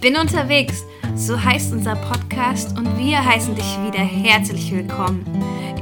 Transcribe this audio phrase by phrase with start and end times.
[0.00, 5.26] Bin unterwegs, so heißt unser Podcast und wir heißen dich wieder herzlich willkommen.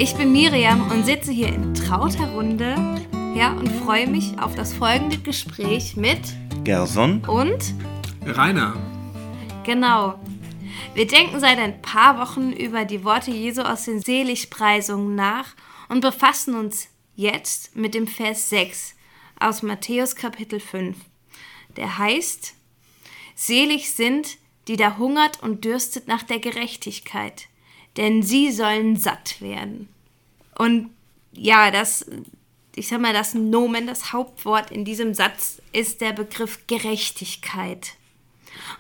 [0.01, 2.75] Ich bin Miriam und sitze hier in trauter Runde
[3.37, 6.19] ja, und freue mich auf das folgende Gespräch mit
[6.65, 7.75] Gerson und
[8.27, 8.75] Rainer.
[9.63, 10.19] Genau.
[10.95, 15.55] Wir denken seit ein paar Wochen über die Worte Jesu aus den Seligpreisungen nach
[15.89, 18.97] und befassen uns jetzt mit dem Vers 6
[19.39, 20.97] aus Matthäus Kapitel 5.
[21.77, 22.58] Der heißt,
[23.41, 27.47] Selig sind, die da hungert und dürstet nach der Gerechtigkeit,
[27.97, 29.89] denn sie sollen satt werden.
[30.57, 30.91] Und
[31.33, 32.05] ja, das,
[32.75, 37.93] ich sag mal, das Nomen, das Hauptwort in diesem Satz ist der Begriff Gerechtigkeit.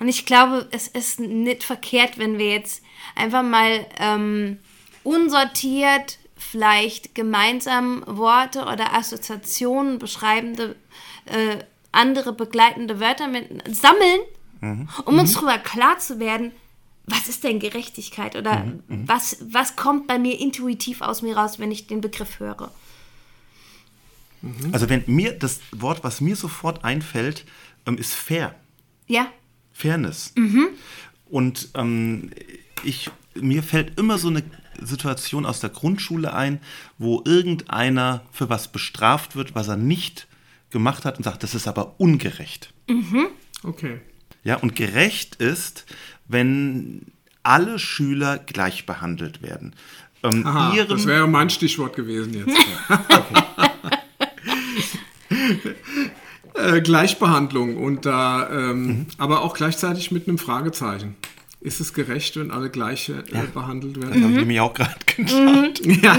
[0.01, 2.83] Und ich glaube, es ist nicht verkehrt, wenn wir jetzt
[3.15, 4.59] einfach mal ähm,
[5.05, 10.75] unsortiert vielleicht gemeinsam Worte oder Assoziationen beschreibende
[11.27, 11.59] äh,
[11.93, 14.20] andere begleitende Wörter mit sammeln,
[14.61, 14.89] mhm.
[15.05, 15.35] um uns mhm.
[15.35, 16.53] darüber klar zu werden,
[17.06, 18.83] was ist denn Gerechtigkeit oder mhm.
[18.89, 19.09] mhm.
[19.09, 22.70] was, was kommt bei mir intuitiv aus mir raus, wenn ich den Begriff höre.
[24.70, 27.45] Also wenn mir das Wort, was mir sofort einfällt,
[27.87, 28.55] ähm, ist fair.
[29.09, 29.27] Ja.
[29.73, 30.33] Fairness.
[30.37, 30.69] Mhm.
[31.28, 32.31] Und ähm,
[32.84, 34.45] ich, mir fällt immer so eine
[34.81, 36.61] Situation aus der Grundschule ein,
[36.98, 40.28] wo irgendeiner für was bestraft wird, was er nicht
[40.70, 42.72] gemacht hat und sagt, das ist aber ungerecht.
[42.89, 43.27] Mhm.
[43.65, 44.00] Okay.
[44.44, 45.84] Ja, und gerecht ist,
[46.27, 47.06] wenn
[47.42, 49.75] alle Schüler gleich behandelt werden.
[50.22, 52.56] Ähm, Aha, das wäre mein Stichwort gewesen jetzt.
[56.55, 59.06] äh, Gleichbehandlung und da, ähm, mhm.
[59.19, 61.16] aber auch gleichzeitig mit einem Fragezeichen.
[61.61, 63.42] Ist es gerecht, wenn alle gleich äh, ja.
[63.53, 64.20] behandelt werden?
[64.20, 64.25] Mhm.
[64.25, 65.81] Habe ich mich auch gerade geschaut.
[65.84, 66.00] Mhm.
[66.03, 66.16] Ja.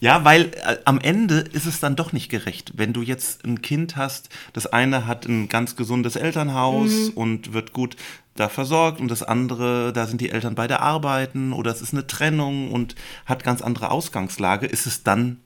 [0.00, 2.72] Ja, weil äh, am Ende ist es dann doch nicht gerecht.
[2.76, 7.10] Wenn du jetzt ein Kind hast, das eine hat ein ganz gesundes Elternhaus mhm.
[7.14, 7.96] und wird gut
[8.34, 11.94] da versorgt und das andere, da sind die Eltern bei der Arbeiten oder es ist
[11.94, 12.94] eine Trennung und
[13.24, 15.40] hat ganz andere Ausgangslage, ist es dann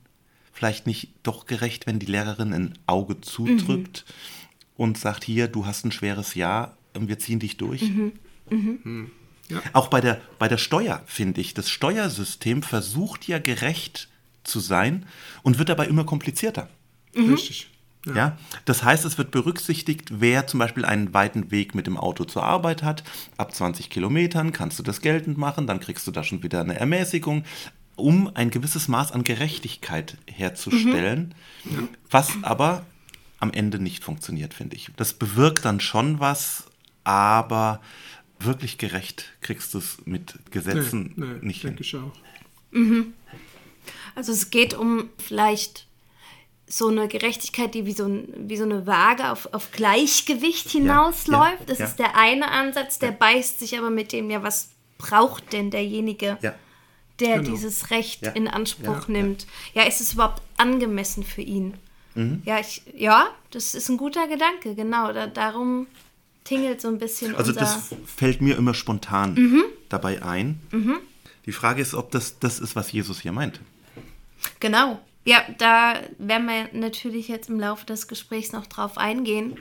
[0.52, 4.84] vielleicht nicht doch gerecht, wenn die Lehrerin ein Auge zudrückt mhm.
[4.84, 7.82] und sagt, hier, du hast ein schweres Jahr, wir ziehen dich durch?
[7.82, 8.12] Mhm.
[8.50, 8.78] mhm.
[8.82, 9.10] Hm.
[9.48, 9.60] Ja.
[9.72, 14.09] Auch bei der, bei der Steuer, finde ich, das Steuersystem versucht ja gerecht
[14.50, 15.06] zu sein
[15.42, 16.68] und wird dabei immer komplizierter.
[17.14, 17.32] Mhm.
[17.32, 17.70] Richtig.
[18.06, 18.14] Ja.
[18.14, 18.38] ja.
[18.64, 22.44] das heißt, es wird berücksichtigt, wer zum Beispiel einen weiten Weg mit dem Auto zur
[22.44, 23.04] Arbeit hat.
[23.36, 26.78] Ab 20 Kilometern kannst du das geltend machen, dann kriegst du da schon wieder eine
[26.78, 27.44] Ermäßigung,
[27.96, 31.34] um ein gewisses Maß an Gerechtigkeit herzustellen,
[31.64, 31.88] mhm.
[32.10, 32.86] was aber
[33.38, 34.90] am Ende nicht funktioniert, finde ich.
[34.96, 36.64] Das bewirkt dann schon was,
[37.04, 37.80] aber
[38.38, 41.76] wirklich gerecht kriegst du es mit Gesetzen nee, nee, nicht hin.
[41.78, 42.12] Ich auch.
[42.70, 43.12] Mhm.
[44.14, 45.86] Also es geht um vielleicht
[46.66, 51.52] so eine Gerechtigkeit, die wie so, ein, wie so eine Waage auf, auf Gleichgewicht hinausläuft.
[51.52, 51.86] Ja, ja, das ja.
[51.86, 56.38] ist der eine Ansatz, der beißt sich aber mit dem, ja, was braucht denn derjenige,
[57.18, 57.50] der genau.
[57.50, 59.46] dieses Recht in Anspruch nimmt?
[59.74, 59.82] Ja.
[59.82, 61.74] ist es überhaupt angemessen für ihn?
[62.14, 62.42] Mhm.
[62.44, 65.12] Ja, ich, ja, das ist ein guter Gedanke, genau.
[65.12, 65.88] Da, darum
[66.44, 67.34] tingelt so ein bisschen.
[67.34, 69.62] Also das fällt mir immer spontan mhm.
[69.88, 70.60] dabei ein.
[70.70, 70.98] Mhm.
[71.46, 73.60] Die Frage ist, ob das das ist, was Jesus hier meint.
[74.60, 75.00] Genau.
[75.24, 79.58] Ja, da werden wir natürlich jetzt im Laufe des Gesprächs noch drauf eingehen.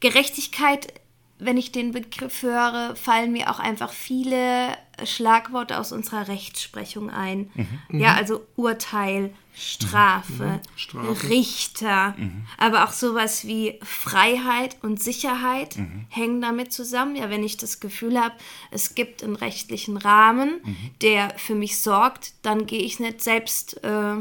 [0.00, 0.92] Gerechtigkeit,
[1.38, 7.50] wenn ich den Begriff höre, fallen mir auch einfach viele Schlagworte aus unserer Rechtsprechung ein.
[7.54, 8.00] Mhm.
[8.00, 10.60] Ja, also Urteil, Strafe, mhm.
[10.76, 11.28] Strafe.
[11.28, 12.46] Richter, mhm.
[12.56, 16.06] aber auch sowas wie Freiheit und Sicherheit mhm.
[16.08, 17.16] hängen damit zusammen.
[17.16, 18.34] Ja, wenn ich das Gefühl habe,
[18.70, 20.90] es gibt einen rechtlichen Rahmen, mhm.
[21.02, 24.16] der für mich sorgt, dann gehe ich nicht selbst äh,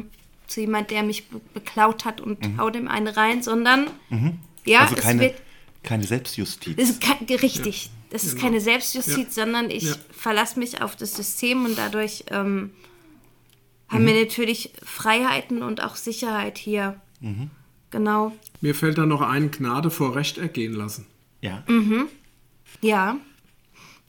[0.47, 2.59] zu jemand, der mich be beklaut hat und mhm.
[2.59, 4.39] hau dem eine rein, sondern mhm.
[4.65, 5.44] ja, also keine, es wird
[5.85, 6.75] keine Selbstjustiz.
[6.75, 7.85] Das ist ke richtig.
[7.85, 7.91] Ja.
[8.09, 8.43] Das ist genau.
[8.43, 9.43] keine Selbstjustiz, ja.
[9.43, 9.95] sondern ich ja.
[10.11, 12.71] verlasse mich auf das System und dadurch ähm,
[13.87, 14.07] haben mhm.
[14.07, 16.99] wir natürlich Freiheiten und auch Sicherheit hier.
[17.19, 17.49] Mhm.
[17.91, 18.33] Genau.
[18.61, 21.07] Mir fällt da noch ein, Gnade vor Recht ergehen lassen.
[21.41, 21.63] Ja.
[21.67, 22.07] Mhm.
[22.81, 23.17] Ja.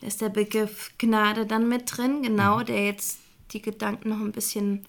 [0.01, 2.67] Da ist der Begriff Gnade dann mit drin, genau, mhm.
[2.67, 3.19] der jetzt
[3.53, 4.85] die Gedanken noch ein bisschen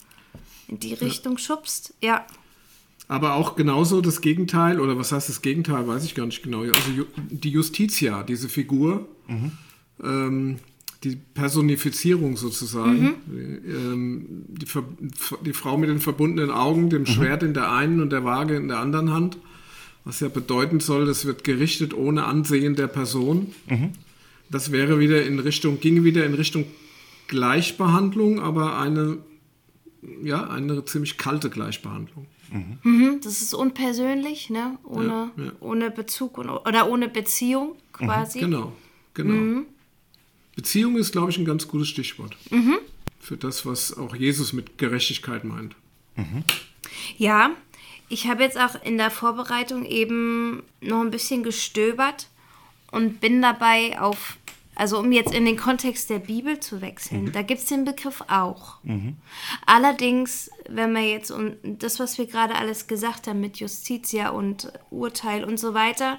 [0.68, 1.38] in die Richtung ja.
[1.38, 1.94] schubst.
[2.02, 2.26] Ja.
[3.08, 6.60] Aber auch genauso das Gegenteil, oder was heißt das Gegenteil, weiß ich gar nicht genau.
[6.60, 6.74] Also
[7.30, 9.52] die Justitia, diese Figur, mhm.
[10.04, 10.56] ähm,
[11.04, 13.14] die Personifizierung sozusagen.
[13.26, 13.60] Mhm.
[13.66, 14.66] Ähm, die,
[15.46, 17.06] die, Frau mit den verbundenen Augen, dem mhm.
[17.06, 19.38] Schwert in der einen und der Waage in der anderen Hand.
[20.04, 23.52] Was ja bedeuten soll, das wird gerichtet ohne Ansehen der Person.
[23.68, 23.90] Mhm.
[24.50, 26.64] Das wäre wieder in Richtung, ging wieder in Richtung
[27.26, 29.18] Gleichbehandlung, aber eine,
[30.22, 32.26] ja, eine ziemlich kalte Gleichbehandlung.
[32.50, 32.78] Mhm.
[32.82, 34.78] Mhm, das ist unpersönlich, ne?
[34.84, 35.52] ohne, Ja, ja.
[35.60, 38.40] ohne Bezug und, oder ohne Beziehung quasi.
[38.40, 38.72] Genau,
[39.14, 39.32] genau.
[39.32, 39.66] Mhm.
[40.56, 42.36] Beziehung ist, glaube ich, ein ganz gutes Stichwort.
[42.50, 42.78] Mhm.
[43.20, 45.76] Für das, was auch Jesus mit Gerechtigkeit meint.
[47.16, 47.50] Ja,
[48.08, 52.28] ich habe jetzt auch in der Vorbereitung eben noch ein bisschen gestöbert
[52.90, 54.38] und bin dabei auf,
[54.78, 58.22] also um jetzt in den Kontext der Bibel zu wechseln, da gibt es den Begriff
[58.28, 58.78] auch.
[59.66, 64.72] Allerdings, wenn man jetzt und das, was wir gerade alles gesagt haben mit Justitia und
[64.90, 66.18] Urteil und so weiter,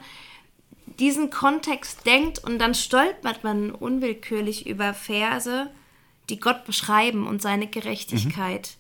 [1.00, 5.72] diesen Kontext denkt und dann stolpert man unwillkürlich über Verse,
[6.30, 8.76] die Gott beschreiben und seine Gerechtigkeit.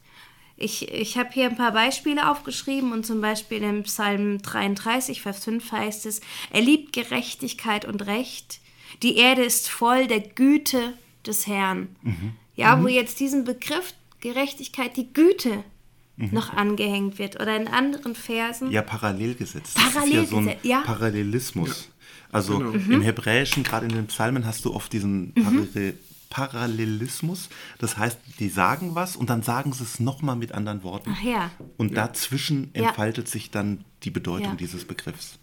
[0.57, 5.45] Ich, ich habe hier ein paar Beispiele aufgeschrieben und zum Beispiel im Psalm 33, Vers
[5.45, 6.19] 5 heißt es,
[6.51, 8.59] er liebt Gerechtigkeit und Recht.
[9.03, 10.93] Die Erde ist voll der Güte
[11.25, 11.95] des Herrn.
[12.55, 15.63] Ja, wo jetzt diesen Begriff Gerechtigkeit, die Güte
[16.17, 18.71] noch angehängt wird oder in anderen Versen.
[18.71, 19.77] Ja, parallel gesetzt.
[19.77, 20.81] Das Parallel ist ja so ein ja.
[20.81, 21.89] Parallelismus.
[22.31, 22.71] Also Genau.
[22.73, 25.97] im Hebräischen, gerade in den Psalmen, hast du oft diesen Parallel
[26.29, 27.49] Parallelismus.
[27.79, 31.15] Das heißt, die sagen was und dann sagen sie es nochmal mit anderen Worten.
[31.17, 32.83] Ach ja, Und dazwischen Ja.
[32.89, 34.55] entfaltet sich dann die Bedeutung Ja.
[34.55, 35.39] dieses Begriffs.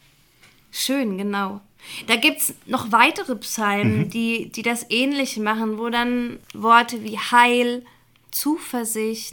[0.71, 1.61] schön, genau.
[2.07, 7.19] Da gibt es noch weitere Psalmen, die, die das ähnlich machen, wo dann Worte wie
[7.19, 7.85] Heil,
[8.31, 9.33] Zuversicht,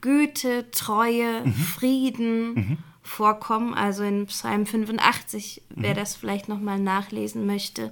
[0.00, 1.44] Güte, Treue,
[1.76, 3.74] Frieden vorkommen.
[3.74, 7.90] Also in Psalm 85, wer das vielleicht nochmal nachlesen möchte.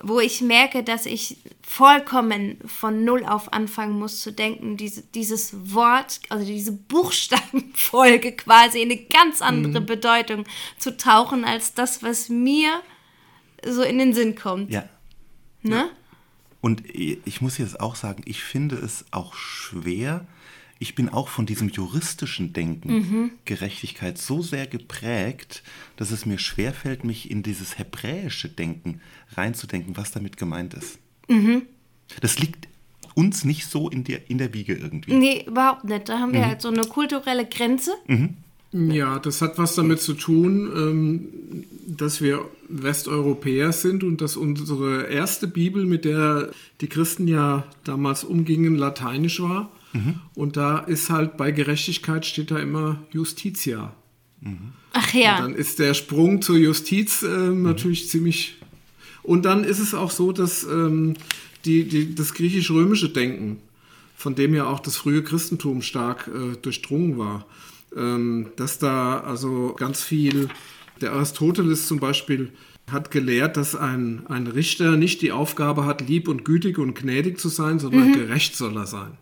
[0.00, 5.74] Wo ich merke, dass ich vollkommen von Null auf anfangen muss zu denken, diese, dieses
[5.74, 10.44] Wort, also diese Buchstabenfolge quasi in eine ganz andere Bedeutung
[10.78, 12.80] zu tauchen, als das, was mir
[13.66, 14.70] so in den Sinn kommt.
[14.70, 14.88] Ja.
[15.62, 15.90] Ne?
[16.60, 20.26] Und ich muss jetzt auch sagen, ich finde es auch schwer.
[20.80, 23.30] Ich bin auch von diesem juristischen Denken, Mhm.
[23.44, 25.62] Gerechtigkeit, so sehr geprägt,
[25.96, 29.00] dass es mir schwerfällt, mich in dieses hebräische Denken
[29.36, 30.98] reinzudenken, was damit gemeint ist.
[31.28, 31.62] Mhm.
[32.20, 32.68] Das liegt
[33.14, 35.12] uns nicht so in der, in der Wiege irgendwie.
[35.14, 36.08] Nee, überhaupt nicht.
[36.08, 37.90] Da haben wir halt so eine kulturelle Grenze.
[38.72, 45.08] Ja, das hat was damit zu tun, ähm, dass wir Westeuropäer sind und dass unsere
[45.08, 46.50] erste Bibel, mit der
[46.80, 49.72] die Christen ja damals umgingen, lateinisch war.
[50.34, 53.94] Und da ist halt bei Gerechtigkeit steht da immer Justitia.
[54.92, 55.38] Ach Und ja.
[55.40, 58.56] dann ist der Sprung zur Justiz ähm, natürlich ziemlich.
[59.22, 61.14] Und dann ist es auch so, dass ähm,
[61.64, 63.58] die, die, das griechisch-römische Denken,
[64.16, 67.46] von dem ja auch das frühe Christentum stark äh, durchdrungen war,
[67.96, 70.48] ähm, dass da also ganz viel.
[71.00, 72.50] Der Aristoteles zum Beispiel
[72.90, 77.38] hat gelehrt, dass ein, ein Richter nicht die Aufgabe hat, lieb und gütig und gnädig
[77.38, 79.12] zu sein, sondern gerecht soll er sein.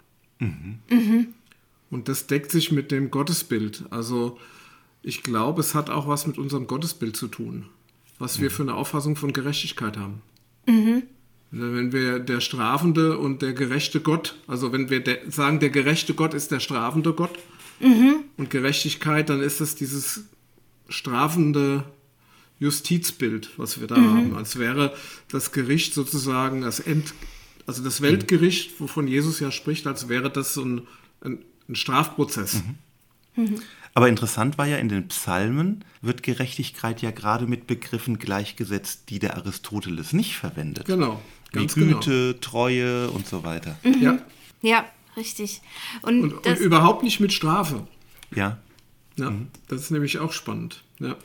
[1.90, 3.84] Und das deckt sich mit dem Gottesbild.
[3.90, 4.38] Also
[5.02, 7.66] ich glaube, es hat auch was mit unserem Gottesbild zu tun,
[8.18, 10.20] was wir für eine Auffassung von Gerechtigkeit haben.
[11.52, 16.12] Wenn wir der strafende und der gerechte Gott, also wenn wir der, sagen, der gerechte
[16.14, 17.38] Gott ist der strafende Gott
[18.36, 20.24] und Gerechtigkeit, dann ist das dieses
[20.88, 21.84] strafende
[22.58, 24.94] Justizbild, was wir da haben, als wäre
[25.28, 27.14] das Gericht sozusagen das End,
[27.66, 30.86] also das Weltgericht, wovon Jesus ja spricht, als wäre das so ein,
[31.20, 32.62] ein, ein Strafprozess.
[33.94, 39.18] Aber interessant war ja, in den Psalmen wird Gerechtigkeit ja gerade mit Begriffen gleichgesetzt, die
[39.18, 40.86] der Aristoteles nicht verwendet.
[40.86, 41.20] Genau,
[41.52, 41.98] ganz Wie genau.
[41.98, 43.78] Güte, Treue und so weiter.
[44.00, 44.18] Ja.
[44.62, 44.86] Ja,
[45.16, 45.60] richtig.
[46.02, 47.86] Und, Und, und überhaupt nicht mit Strafe.
[48.34, 48.58] Ja.
[49.18, 49.32] Ja,
[49.68, 50.82] Das ist nämlich auch spannend.
[50.98, 51.16] Ja.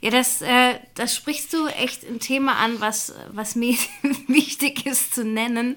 [0.00, 3.76] Ja, das, äh, das sprichst du echt ein Thema an, was, was mir
[4.26, 5.76] wichtig ist zu nennen.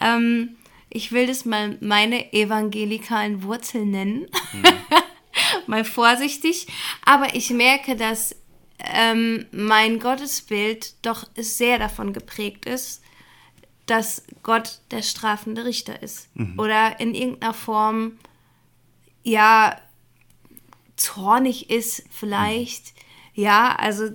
[0.00, 0.56] Ähm,
[0.90, 4.26] ich will das mal meine evangelikalen Wurzeln nennen.
[5.66, 6.66] mal vorsichtig.
[7.04, 8.36] Aber ich merke, dass
[8.78, 13.02] ähm, mein Gottesbild doch sehr davon geprägt ist,
[13.86, 16.28] dass Gott der strafende Richter ist.
[16.58, 18.18] Oder in irgendeiner Form,
[19.22, 19.80] ja,
[20.96, 22.94] zornig ist vielleicht.
[23.34, 24.10] Ja, also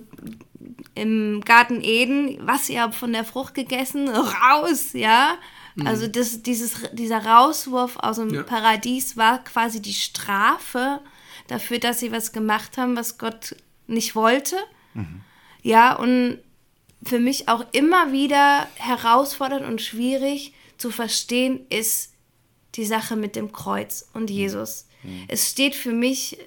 [0.94, 5.36] im Garten Eden, was ihr habt von der Frucht gegessen, raus, ja.
[5.84, 8.42] Also das, dieses, dieser Rauswurf aus dem Ja.
[8.42, 11.00] Paradies war quasi die Strafe
[11.46, 13.54] dafür, dass sie was gemacht haben, was Gott
[13.86, 14.56] nicht wollte.
[15.62, 16.38] Ja, und
[17.04, 22.12] für mich auch immer wieder herausfordernd und schwierig zu verstehen ist
[22.74, 24.88] die Sache mit dem Kreuz und Jesus.
[25.28, 26.38] Es steht für mich,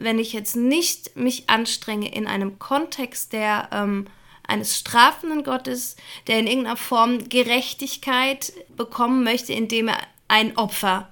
[0.00, 4.06] wenn ich jetzt nicht mich anstrenge in einem Kontext der ähm,
[4.46, 11.08] eines strafenden Gottes, der in irgendeiner Form Gerechtigkeit bekommen möchte, indem er ein Opfer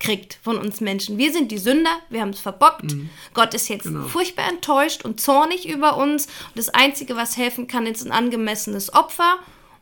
[0.00, 1.18] kriegt von uns Menschen.
[1.18, 2.92] Wir sind die Sünder, wir haben es verbockt.
[2.92, 3.10] Mhm.
[3.32, 4.06] Gott ist jetzt genau.
[4.06, 6.26] furchtbar enttäuscht und zornig über uns.
[6.26, 9.38] Und das Einzige, was helfen kann, ist ein angemessenes Opfer.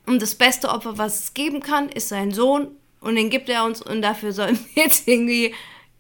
[0.07, 2.69] Und das beste Opfer, was es geben kann, ist sein Sohn.
[3.01, 5.55] Und den gibt er uns und dafür sollen wir jetzt irgendwie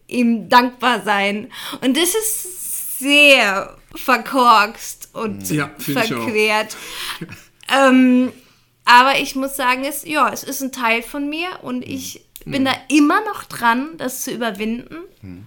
[0.06, 1.50] ihm dankbar sein.
[1.80, 6.76] Und das ist sehr verkorkst und ja, verquert.
[7.68, 8.32] ähm,
[8.84, 12.62] aber ich muss sagen, es, ja, es ist ein Teil von mir und ich bin
[12.62, 12.66] mhm.
[12.66, 14.98] da immer noch dran, das zu überwinden.
[15.20, 15.46] Mhm.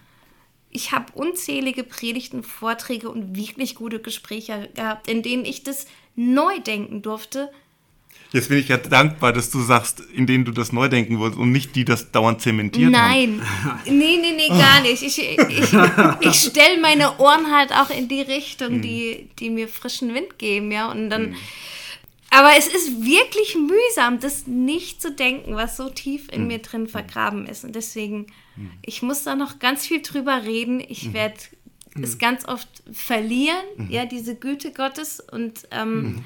[0.69, 6.59] Ich habe unzählige Predigten, Vorträge und wirklich gute Gespräche gehabt, in denen ich das neu
[6.59, 7.51] denken durfte,
[8.35, 11.39] Jetzt bin ich ja dankbar, dass du sagst, in denen du das neu denken wolltest
[11.39, 13.41] und nicht die das dauernd zementiert Nein.
[13.41, 13.79] haben.
[13.85, 15.03] Nein, nee, nee, nee, gar nicht.
[15.03, 15.73] Ich, ich,
[16.19, 20.69] ich stelle meine Ohren halt auch in die Richtung, die, die mir frischen Wind geben,
[20.73, 20.91] ja.
[20.91, 21.29] Und dann.
[21.29, 21.35] Mhm.
[22.29, 26.47] Aber es ist wirklich mühsam, das nicht zu denken, was so tief in mhm.
[26.47, 27.63] mir drin vergraben ist.
[27.63, 28.27] Und deswegen,
[28.81, 30.83] ich muss da noch ganz viel drüber reden.
[30.85, 31.37] Ich werde
[32.01, 35.21] es ganz oft verlieren, ja, diese Güte Gottes.
[35.21, 36.25] Und ähm,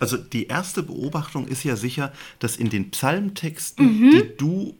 [0.00, 4.10] also die erste Beobachtung ist ja sicher, dass in den Psalmtexten, mhm.
[4.10, 4.76] die du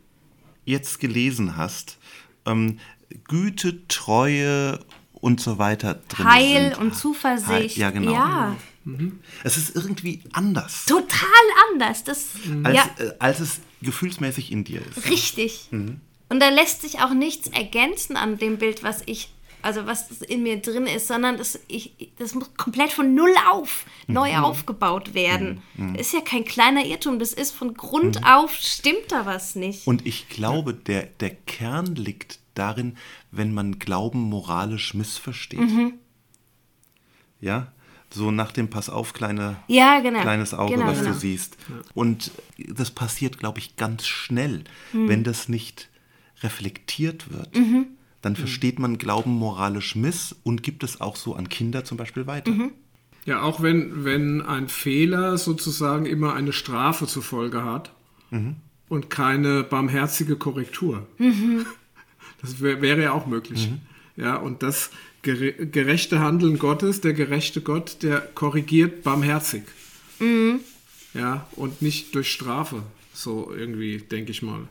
[0.64, 1.98] jetzt gelesen hast,
[2.46, 2.78] ähm,
[3.24, 4.80] Güte, Treue
[5.12, 6.78] und so weiter drin Heil sind.
[6.78, 7.48] und Zuversicht.
[7.48, 8.12] Heil, ja, genau.
[8.12, 8.56] Ja.
[8.84, 9.20] Mhm.
[9.42, 10.84] Es ist irgendwie anders.
[10.84, 11.28] Total
[11.72, 12.04] anders.
[12.04, 12.26] Das,
[12.62, 12.90] als, ja.
[12.98, 15.08] äh, als es gefühlsmäßig in dir ist.
[15.08, 15.68] Richtig.
[15.70, 16.00] Mhm.
[16.28, 19.33] Und da lässt sich auch nichts ergänzen an dem Bild, was ich
[19.64, 23.86] also was in mir drin ist, sondern das, ich, das muss komplett von Null auf
[24.06, 24.44] neu mhm.
[24.44, 25.62] aufgebaut werden.
[25.74, 25.94] Mhm.
[25.94, 28.26] Das ist ja kein kleiner Irrtum, das ist von Grund mhm.
[28.26, 29.86] auf, stimmt da was nicht.
[29.86, 32.98] Und ich glaube, der, der Kern liegt darin,
[33.30, 35.60] wenn man Glauben moralisch missversteht.
[35.60, 35.94] Mhm.
[37.40, 37.72] Ja,
[38.10, 40.20] so nach dem Pass auf, kleine, ja, genau.
[40.20, 41.12] kleines Auge, genau, was genau.
[41.12, 41.56] du siehst.
[41.94, 45.08] Und das passiert, glaube ich, ganz schnell, mhm.
[45.08, 45.88] wenn das nicht
[46.42, 47.56] reflektiert wird.
[47.56, 47.86] Mhm
[48.24, 48.36] dann mhm.
[48.36, 52.50] versteht man Glauben moralisch miss und gibt es auch so an Kinder zum Beispiel weiter.
[52.50, 52.72] Mhm.
[53.26, 57.92] Ja, auch wenn, wenn ein Fehler sozusagen immer eine Strafe zur Folge hat
[58.30, 58.56] mhm.
[58.88, 61.06] und keine barmherzige Korrektur.
[61.18, 61.66] Mhm.
[62.40, 63.70] Das wär, wäre ja auch möglich.
[63.70, 64.22] Mhm.
[64.22, 64.90] Ja, und das
[65.22, 69.62] gerechte Handeln Gottes, der gerechte Gott, der korrigiert barmherzig.
[70.18, 70.60] Mhm.
[71.14, 72.82] Ja, und nicht durch Strafe.
[73.14, 74.68] So irgendwie, denke ich mal.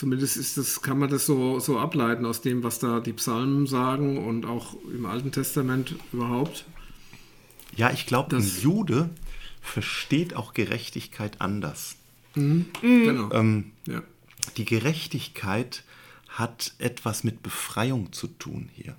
[0.00, 3.66] Zumindest ist das, kann man das so, so ableiten aus dem, was da die Psalmen
[3.66, 6.64] sagen und auch im Alten Testament überhaupt.
[7.76, 9.10] Ja, ich glaube, ein Jude
[9.60, 11.96] versteht auch Gerechtigkeit anders.
[12.34, 12.64] Mhm.
[12.80, 13.04] Mhm.
[13.04, 13.32] Genau.
[13.32, 14.02] Ähm, ja.
[14.56, 15.84] Die Gerechtigkeit
[16.30, 18.96] hat etwas mit Befreiung zu tun hier.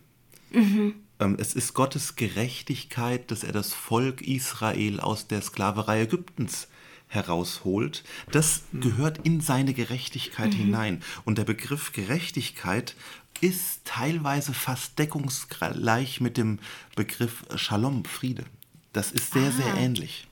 [0.51, 0.93] Mhm.
[1.19, 6.67] Ähm, es ist Gottes Gerechtigkeit, dass er das Volk Israel aus der Sklaverei Ägyptens
[7.11, 10.57] herausholt, das gehört in seine Gerechtigkeit mhm.
[10.57, 11.03] hinein.
[11.25, 12.95] Und der Begriff Gerechtigkeit
[13.41, 16.59] ist teilweise fast deckungsgleich mit dem
[16.95, 18.45] Begriff Shalom, Friede.
[18.93, 19.51] Das ist sehr, ah.
[19.51, 20.27] sehr ähnlich.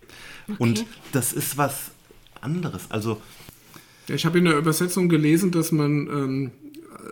[0.48, 0.55] Okay.
[0.57, 1.91] Und das ist was
[2.39, 2.89] anderes.
[2.89, 3.21] Also
[4.07, 6.51] ich habe in der Übersetzung gelesen, dass man, ähm,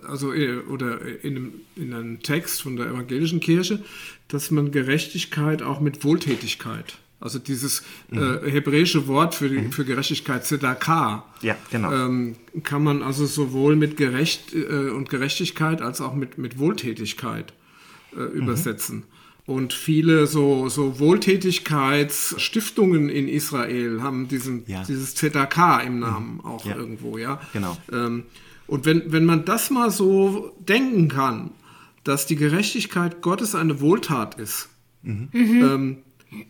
[0.07, 3.83] also äh, oder in einem, in einem Text von der evangelischen Kirche,
[4.29, 8.39] dass man Gerechtigkeit auch mit Wohltätigkeit also dieses mhm.
[8.43, 9.71] äh, hebräische Wort für, die, mhm.
[9.71, 11.91] für Gerechtigkeit, Zedakah, ja, genau.
[11.91, 17.53] ähm, kann man also sowohl mit Gerecht äh, und Gerechtigkeit als auch mit, mit Wohltätigkeit
[18.13, 18.31] äh, mhm.
[18.33, 19.03] übersetzen.
[19.47, 24.83] Und viele so, so Wohltätigkeitsstiftungen in Israel haben diesen, ja.
[24.83, 26.41] dieses Zedakah im Namen mhm.
[26.41, 26.75] auch ja.
[26.75, 27.41] irgendwo, ja.
[27.53, 27.75] Genau.
[27.91, 28.25] Ähm,
[28.67, 31.51] und wenn, wenn man das mal so denken kann,
[32.03, 34.67] dass die Gerechtigkeit Gottes eine Wohltat ist,
[35.01, 35.29] mhm.
[35.33, 35.97] ähm,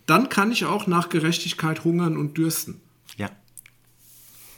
[0.06, 2.80] dann kann ich auch nach Gerechtigkeit hungern und dürsten.
[3.18, 3.30] Ja.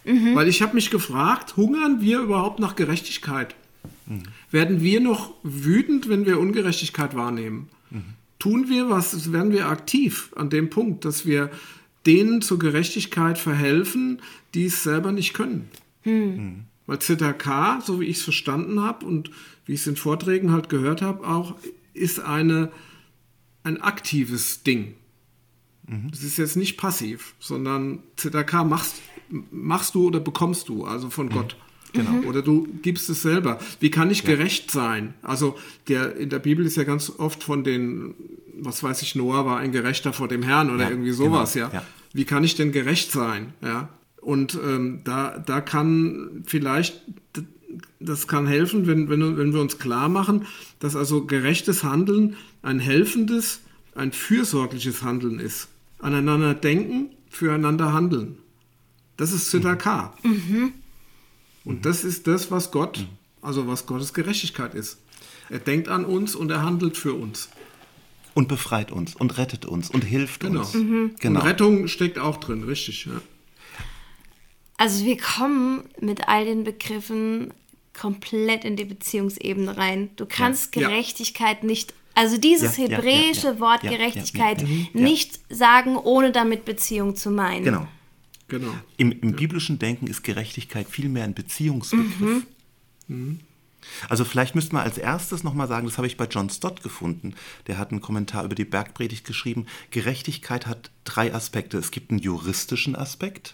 [0.05, 0.35] Mhm.
[0.35, 3.55] Weil ich habe mich gefragt, hungern wir überhaupt nach Gerechtigkeit?
[4.05, 4.23] Mhm.
[4.51, 7.69] Werden wir noch wütend, wenn wir Ungerechtigkeit wahrnehmen?
[7.91, 8.03] Mhm.
[8.39, 11.51] Tun wir was, werden wir aktiv an dem Punkt, dass wir
[12.05, 14.21] denen zur Gerechtigkeit verhelfen,
[14.53, 15.69] die es selber nicht können?
[16.05, 16.63] Mhm.
[16.87, 19.29] Weil ZK, so wie ich es verstanden habe und
[19.65, 21.55] wie ich es in Vorträgen halt gehört habe, auch
[21.93, 22.71] ist eine,
[23.63, 24.95] ein aktives Ding.
[25.89, 26.11] Mhm.
[26.11, 29.01] Das ist jetzt nicht passiv, sondern ZDK machst,
[29.51, 31.31] machst du oder bekommst du, also von mhm.
[31.31, 31.55] Gott.
[31.93, 32.11] Genau.
[32.11, 32.27] Mhm.
[32.27, 33.59] Oder du gibst es selber.
[33.79, 34.35] Wie kann ich ja.
[34.35, 35.15] gerecht sein?
[35.23, 38.13] Also der, in der Bibel ist ja ganz oft von den,
[38.59, 41.67] was weiß ich, Noah war ein Gerechter vor dem Herrn oder ja, irgendwie sowas, genau.
[41.67, 41.73] ja?
[41.73, 41.83] ja.
[42.13, 43.53] Wie kann ich denn gerecht sein?
[43.63, 43.89] Ja.
[44.21, 47.01] Und ähm, da, da kann vielleicht,
[47.99, 50.45] das kann helfen, wenn, wenn, wenn wir uns klar machen,
[50.79, 53.61] dass also gerechtes Handeln ein helfendes,
[53.95, 55.69] ein fürsorgliches Handeln ist
[55.99, 58.37] aneinander denken, füreinander handeln.
[59.17, 60.13] Das ist Zitaka.
[60.23, 60.73] Mhm.
[61.65, 63.05] Und das ist das, was Gott
[63.41, 64.97] Also was Gottes Gerechtigkeit ist.
[65.49, 67.49] Er denkt an uns und er handelt für uns.
[68.33, 70.59] Und befreit uns und rettet uns und hilft Genau.
[70.61, 70.75] uns.
[70.75, 73.05] Und Rettung steckt auch drin, richtig.
[73.05, 73.21] Ja.
[74.77, 77.53] Also wir kommen mit all den Begriffen
[77.99, 80.09] komplett in die Beziehungsebene rein.
[80.15, 80.87] Du kannst Ja.
[80.87, 84.85] Gerechtigkeit nicht, also dieses Ja, ja, ja, hebräische ja, Wort ja, ja, Gerechtigkeit ja, ja.
[84.93, 87.63] nicht sagen, ohne damit Beziehung zu meinen.
[87.63, 87.87] Genau.
[88.49, 88.73] Genau.
[88.97, 92.45] Im, Im biblischen Denken ist Gerechtigkeit vielmehr ein Beziehungsbegriff.
[94.09, 97.35] Also vielleicht müssten wir als erstes nochmal sagen, das habe ich bei John Stott gefunden.
[97.67, 99.67] Der hat einen Kommentar über die Bergpredigt geschrieben.
[99.91, 101.77] Gerechtigkeit hat drei Aspekte.
[101.77, 103.53] Es gibt einen juristischen Aspekt,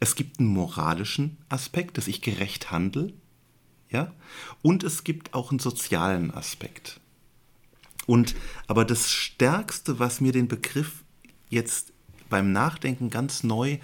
[0.00, 3.12] es gibt einen moralischen Aspekt, dass ich gerecht handle,
[3.90, 4.12] ja,
[4.62, 7.00] und es gibt auch einen sozialen Aspekt.
[8.08, 8.34] Und
[8.66, 11.04] aber das Stärkste, was mir den Begriff
[11.50, 11.92] jetzt
[12.30, 13.76] beim Nachdenken ganz neu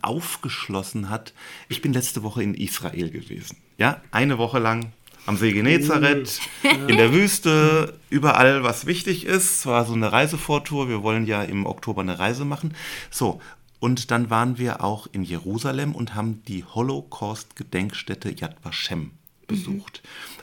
[0.00, 1.34] aufgeschlossen hat,
[1.68, 3.58] ich bin letzte Woche in Israel gewesen.
[3.76, 4.92] Ja, eine Woche lang
[5.26, 6.40] am See Genezareth,
[6.88, 9.58] in der Wüste, überall, was wichtig ist.
[9.58, 10.88] Es war so eine Reisevortour.
[10.88, 12.74] Wir wollen ja im Oktober eine Reise machen.
[13.10, 13.42] So,
[13.78, 19.10] und dann waren wir auch in Jerusalem und haben die Holocaust-Gedenkstätte Yad Vashem
[19.46, 20.02] besucht.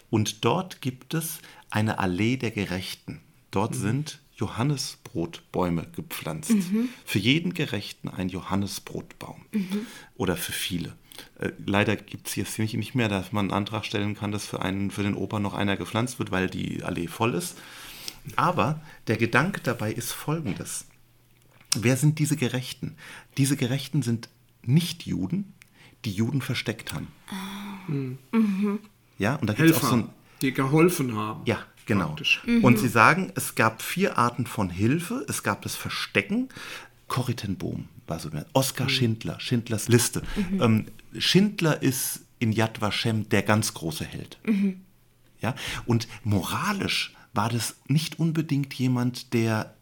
[0.09, 3.21] Und dort gibt es eine Allee der Gerechten.
[3.51, 6.51] Dort sind Johannesbrotbäume gepflanzt.
[7.05, 9.45] Für jeden Gerechten ein Johannesbrotbaum.
[10.15, 10.95] Oder für viele.
[11.39, 14.47] Äh, leider gibt es jetzt nicht, nicht mehr, dass man einen Antrag stellen kann, dass
[14.47, 17.57] für, einen, für den Opa noch einer gepflanzt wird, weil die Allee voll ist.
[18.35, 20.85] Aber der Gedanke dabei ist folgendes.
[21.75, 22.95] Wer sind diese Gerechten?
[23.37, 24.29] Diese Gerechten sind
[24.63, 25.53] nicht Juden,
[26.05, 27.07] die Juden versteckt haben.
[29.23, 30.09] Ja, und da gibt es auch so ein,
[30.41, 31.41] die geholfen haben.
[31.45, 32.07] ja, genau.
[32.07, 32.43] Praktisch.
[32.61, 35.25] Und sie sagen, es gab vier Arten von Hilfe.
[35.29, 36.49] Es gab das Verstecken.
[37.07, 38.47] Corrie ten Boom war so genannt.
[38.53, 40.23] Oskar Schindler, Schindlers Liste.
[40.59, 40.87] Ähm,
[41.17, 44.39] Schindler ist in Yad Vashem der ganz große Held.
[45.39, 45.55] Ja?
[45.85, 49.73] Und moralisch war das nicht unbedingt jemand, der,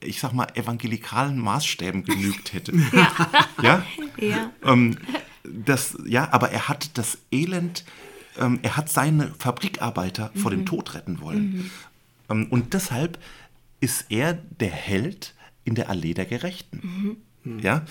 [0.00, 2.72] ich sag mal, evangelikalen Maßstäben genügt hätte.
[3.62, 3.84] ja?
[4.18, 4.52] Ja.
[4.62, 4.98] ähm,
[5.42, 7.84] das, ja, aber er hat das Elend,
[8.38, 11.70] ähm, er hat seine Fabrikarbeiter vor dem Tod retten wollen.
[12.28, 13.18] Ähm, und deshalb
[13.80, 16.78] ist er der Held in der Allee der Gerechten.
[17.60, 17.84] Ja?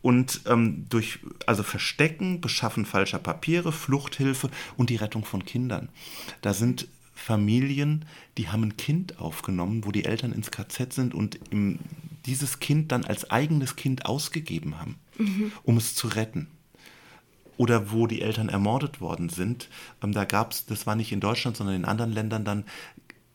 [0.00, 5.88] Und ähm, durch also Verstecken, Beschaffen falscher Papiere, Fluchthilfe und die Rettung von Kindern.
[6.40, 8.04] Da sind Familien,
[8.36, 11.80] die haben ein Kind aufgenommen, wo die Eltern ins KZ sind und im,
[12.26, 14.96] dieses Kind dann als eigenes Kind ausgegeben haben,
[15.64, 16.46] um es zu retten
[17.58, 19.68] oder wo die Eltern ermordet worden sind.
[20.02, 22.64] Ähm, da gab es, das war nicht in Deutschland, sondern in anderen Ländern dann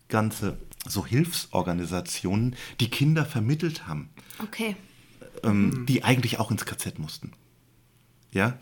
[0.09, 0.57] ganze
[0.87, 4.09] so Hilfsorganisationen, die Kinder vermittelt haben,
[4.39, 4.75] Okay.
[5.43, 7.33] ähm, die eigentlich auch ins KZ mussten.
[8.31, 8.57] Ja,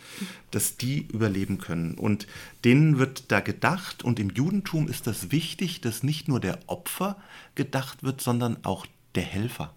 [0.51, 1.93] dass die überleben können.
[1.93, 2.27] Und
[2.65, 7.15] denen wird da gedacht, und im Judentum ist das wichtig, dass nicht nur der Opfer
[7.55, 9.73] gedacht wird, sondern auch der Helfer.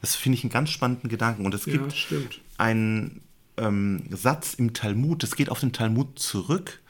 [0.00, 1.44] Das finde ich einen ganz spannenden Gedanken.
[1.44, 2.40] Und es Ja, gibt stimmt.
[2.56, 3.20] einen
[3.58, 6.80] ähm, Satz im Talmud, das geht auf den Talmud zurück,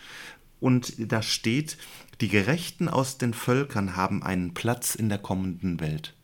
[0.61, 1.79] und da steht,
[2.21, 6.15] die Gerechten aus den Völkern haben einen Platz in der kommenden Welt.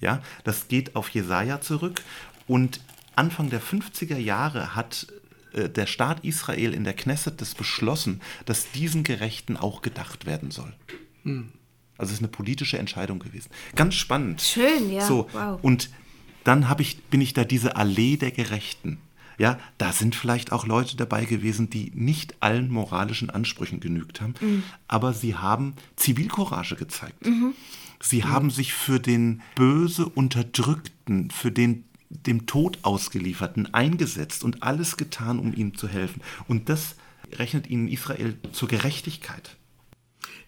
[0.00, 2.02] Ja, das geht auf Jesaja zurück
[2.46, 2.80] und
[3.14, 5.06] Anfang der 50er Jahre hat
[5.54, 10.50] äh, der Staat Israel in der Knesset das beschlossen, dass diesen Gerechten auch gedacht werden
[10.50, 10.72] soll.
[11.24, 13.48] Also es ist eine politische Entscheidung gewesen.
[13.74, 14.42] Ganz spannend.
[14.42, 15.06] Schön, ja.
[15.06, 15.58] So, Wow.
[15.62, 15.88] und
[16.46, 18.98] dann ich, bin ich da diese Allee der Gerechten.
[19.38, 24.34] Ja, da sind vielleicht auch Leute dabei gewesen, die nicht allen moralischen Ansprüchen genügt haben,
[24.40, 24.62] Mhm.
[24.88, 27.26] aber sie haben Zivilcourage gezeigt.
[28.00, 34.96] Sie haben sich für den böse Unterdrückten, für den dem Tod ausgelieferten eingesetzt und alles
[34.96, 36.22] getan, um ihm zu helfen.
[36.46, 36.94] Und das
[37.32, 39.56] rechnet ihnen Israel zur Gerechtigkeit.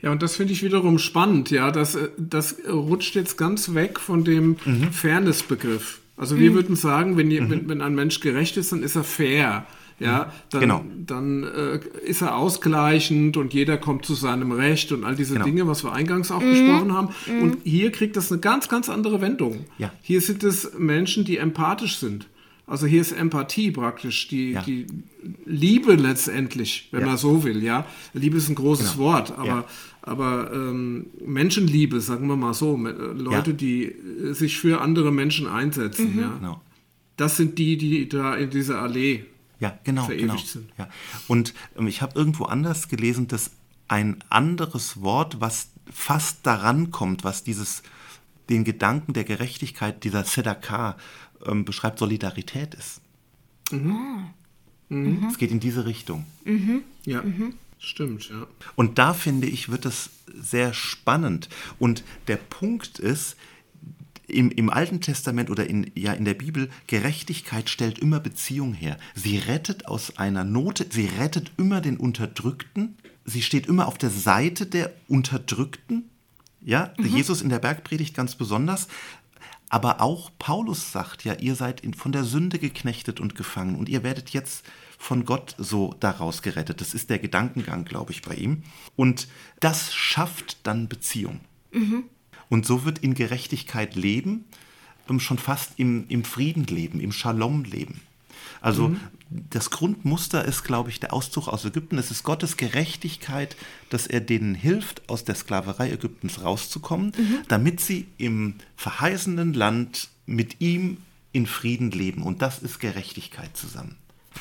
[0.00, 1.70] Ja, und das finde ich wiederum spannend, ja.
[1.70, 4.92] Das, äh, das rutscht jetzt ganz weg von dem Mhm.
[4.92, 6.00] Fairness-Begriff.
[6.16, 9.04] Also wir würden sagen, wenn, je- wenn, wenn ein Mensch gerecht ist, dann ist er
[9.04, 9.66] fair.
[10.00, 10.84] Ja, dann, Genau.
[11.06, 15.44] dann äh, ist er ausgleichend und jeder kommt zu seinem Recht und all diese Genau.
[15.44, 17.08] Dinge, was wir eingangs auch besprochen haben.
[17.40, 19.64] Und hier kriegt das eine ganz, ganz andere Wendung.
[19.78, 19.92] Ja.
[20.02, 22.28] Hier sind es Menschen, die empathisch sind.
[22.68, 24.62] Also hier ist Empathie praktisch, die, Ja.
[24.62, 24.86] die
[25.46, 27.06] Liebe letztendlich, wenn Ja.
[27.06, 27.86] man so will, ja.
[28.12, 29.04] Liebe ist ein großes Genau.
[29.04, 29.64] Wort, aber, Ja.
[30.02, 35.46] aber ähm, Menschenliebe, sagen wir mal so, äh, Leute, die äh, sich für andere Menschen
[35.46, 36.28] einsetzen, ja.
[36.38, 36.60] Genau.
[37.16, 39.24] Das sind die, die da in dieser Allee
[39.60, 40.04] Ja, genau.
[40.04, 40.36] verewigt genau.
[40.44, 40.70] sind.
[40.78, 40.88] Ja.
[41.26, 43.50] Und ähm, ich habe irgendwo anders gelesen, dass
[43.88, 47.82] ein anderes Wort, was fast daran kommt, was dieses,
[48.50, 50.96] den Gedanken der Gerechtigkeit, dieser Sedaka
[51.46, 53.00] ähm, beschreibt, Solidarität ist.
[53.70, 55.26] Mhm.
[55.28, 56.24] Es geht in diese Richtung.
[56.44, 56.82] Mhm.
[57.04, 57.54] Ja, mhm.
[57.78, 58.46] stimmt, ja.
[58.74, 61.48] Und da finde ich, wird es sehr spannend.
[61.78, 63.36] Und der Punkt ist,
[64.28, 68.98] im, im Alten Testament oder in, ja, in der Bibel, Gerechtigkeit stellt immer Beziehung her.
[69.14, 74.10] Sie rettet aus einer Not, sie rettet immer den Unterdrückten, sie steht immer auf der
[74.10, 76.10] Seite der Unterdrückten.
[76.60, 77.06] Ja, mhm.
[77.06, 78.88] Jesus in der Bergpredigt ganz besonders.
[79.68, 84.02] Aber auch Paulus sagt ja, ihr seid von der Sünde geknechtet und gefangen und ihr
[84.02, 84.64] werdet jetzt
[84.98, 86.80] von Gott so daraus gerettet.
[86.80, 88.62] Das ist der Gedankengang, glaube ich, bei ihm.
[88.96, 89.28] Und
[89.60, 91.40] das schafft dann Beziehung.
[91.72, 92.04] Mhm.
[92.48, 94.44] Und so wird in Gerechtigkeit leben,
[95.18, 98.00] schon fast im, im Frieden leben, im Shalom leben.
[98.60, 99.00] Also mhm.
[99.30, 101.98] Das Grundmuster ist, glaube ich, der Auszug aus Ägypten.
[101.98, 103.56] Es ist Gottes Gerechtigkeit,
[103.90, 107.38] dass er denen hilft, aus der Sklaverei Ägyptens rauszukommen, mhm.
[107.48, 110.98] damit sie im verheißenen Land mit ihm
[111.32, 112.22] in Frieden leben.
[112.22, 113.96] Und das ist Gerechtigkeit zusammen.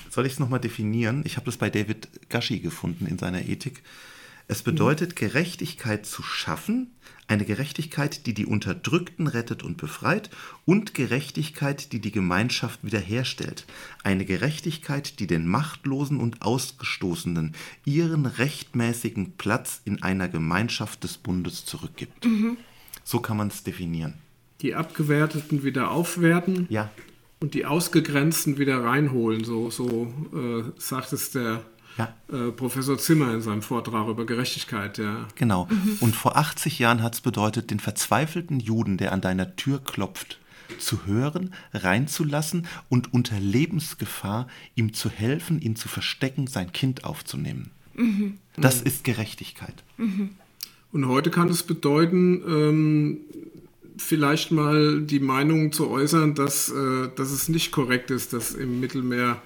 [0.10, 1.24] Soll ich es nochmal definieren?
[1.26, 3.84] Ich habe das bei David Gashi gefunden in seiner Ethik.
[4.48, 6.92] Es bedeutet, Gerechtigkeit zu schaffen,
[7.28, 10.30] eine Gerechtigkeit, die die Unterdrückten rettet und befreit
[10.66, 13.66] und Gerechtigkeit, die die Gemeinschaft wiederherstellt.
[14.04, 17.54] Eine Gerechtigkeit, die den Machtlosen und Ausgestoßenen
[17.86, 22.26] ihren rechtmäßigen Platz in einer Gemeinschaft des Bundes zurückgibt.
[22.26, 22.58] Mhm.
[23.04, 24.16] So kann man es definieren.
[24.62, 26.66] Die Abgewerteten wieder aufwerten.
[26.70, 26.92] Ja.
[27.40, 31.64] Und die Ausgegrenzten wieder reinholen, so, so äh, sagt es der
[31.98, 32.14] ja.
[32.32, 34.98] Äh, Professor Zimmer in seinem Vortrag über Gerechtigkeit.
[34.98, 35.28] Ja.
[35.36, 35.68] Genau.
[35.70, 35.98] Mhm.
[36.00, 40.40] Und vor 80 Jahren hat es bedeutet, den verzweifelten Juden, der an deiner Tür klopft,
[40.80, 47.72] zu hören, reinzulassen und unter Lebensgefahr ihm zu helfen, ihn zu verstecken, sein Kind aufzunehmen.
[47.96, 48.38] Mhm.
[48.58, 49.84] Das ist Gerechtigkeit.
[49.98, 50.32] Mhm.
[50.92, 53.18] Und heute kann es bedeuten, ähm,
[53.98, 58.80] vielleicht mal die Meinung zu äußern, dass, äh, dass es nicht korrekt ist, dass im
[58.80, 59.42] Mittelmeer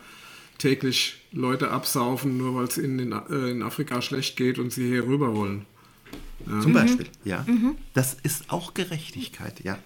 [0.62, 4.88] täglich Leute absaufen, nur weil es ihnen in, äh, in, Afrika schlecht geht und sie
[4.88, 5.66] hier rüber wollen.
[6.48, 6.62] Ja.
[6.62, 7.30] Zum Beispiel, mhm.
[7.30, 7.46] ja.
[7.48, 7.76] Mhm.
[7.94, 9.80] Das ist auch Gerechtigkeit, ja.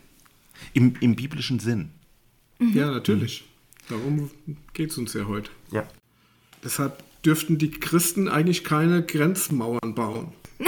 [0.74, 1.92] Im, im biblischen Sinn.
[2.60, 2.74] Mhm.
[2.74, 3.46] Ja, natürlich.
[3.88, 4.30] Darum
[4.74, 5.50] geht es uns ja heute.
[5.72, 5.88] Ja.
[6.64, 10.34] Deshalb dürften die Christen eigentlich keine Grenzmauern bauen.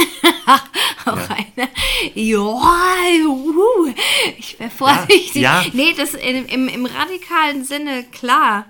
[1.06, 1.28] auch ja.
[1.30, 1.70] eine.
[2.14, 3.94] Ja, uh,
[4.38, 5.36] ich wäre vorsichtig.
[5.36, 5.72] Ja, ja.
[5.74, 8.66] Nee, das im, im, im radikalen Sinne klar.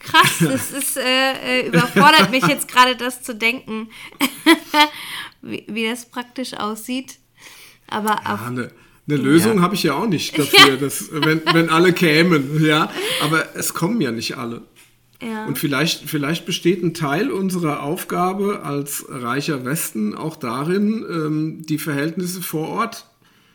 [0.00, 3.90] Krass, das ist, äh, äh, überfordert mich jetzt gerade, das zu denken,
[5.42, 7.18] wie, wie, das praktisch aussieht.
[7.88, 8.70] Aber ja, eine,
[9.08, 9.62] eine Lösung ja.
[9.62, 10.76] habe ich ja auch nicht dafür, ja.
[10.76, 12.90] dass, wenn, wenn alle kämen, ja.
[13.22, 14.62] Aber es kommen ja nicht alle.
[15.20, 15.46] Ja.
[15.46, 21.78] Und vielleicht, vielleicht besteht ein Teil unserer Aufgabe als reicher Westen auch darin, ähm, die
[21.78, 23.06] Verhältnisse vor Ort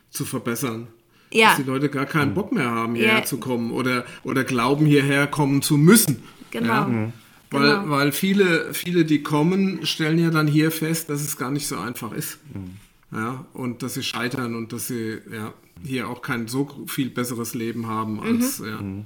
[0.10, 0.88] zu verbessern
[1.34, 1.50] ja.
[1.50, 3.24] dass die Leute gar keinen Bock mehr haben, hierher ja.
[3.24, 6.24] zu kommen oder, oder glauben, hierher kommen zu müssen.
[6.52, 6.67] Genau.
[6.67, 6.88] Ja?
[6.88, 7.13] Mhm.
[7.50, 7.89] Weil, genau.
[7.89, 11.78] weil viele, viele, die kommen, stellen ja dann hier fest, dass es gar nicht so
[11.78, 12.39] einfach ist.
[12.54, 12.78] Mhm.
[13.15, 17.54] Ja, und dass sie scheitern und dass sie ja, hier auch kein so viel besseres
[17.54, 18.60] Leben haben als.
[18.60, 18.67] Mhm.
[18.67, 18.82] Ja.
[18.82, 19.06] Mhm.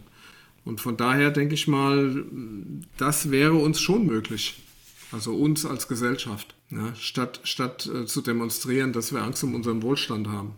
[0.64, 2.26] Und von daher denke ich mal,
[2.98, 4.62] das wäre uns schon möglich.
[5.12, 6.56] Also uns als Gesellschaft.
[6.70, 10.52] Ja, statt statt äh, zu demonstrieren, dass wir Angst um unseren Wohlstand haben.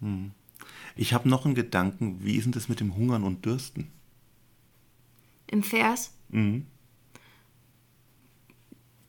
[0.00, 0.30] Mhm.
[0.96, 3.90] Ich habe noch einen Gedanken, wie ist denn das mit dem Hungern und Dürsten?
[5.46, 6.12] Im Vers?
[6.28, 6.66] Mhm.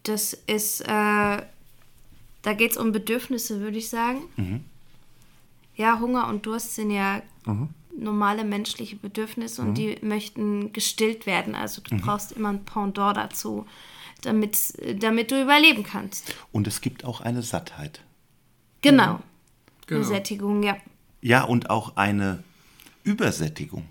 [0.03, 4.21] Das ist, äh, da geht es um Bedürfnisse, würde ich sagen.
[4.35, 4.63] Mhm.
[5.75, 7.69] Ja, Hunger und Durst sind ja mhm.
[7.97, 9.75] normale menschliche Bedürfnisse und mhm.
[9.75, 11.55] die möchten gestillt werden.
[11.55, 12.01] Also du mhm.
[12.01, 13.65] brauchst immer ein Pendant dazu,
[14.21, 14.57] damit,
[15.01, 16.35] damit du überleben kannst.
[16.51, 18.01] Und es gibt auch eine Sattheit.
[18.81, 19.21] Genau.
[19.87, 20.01] genau.
[20.01, 20.77] Eine Sättigung, ja.
[21.23, 22.43] Ja, und auch eine
[23.05, 23.85] Übersättigung.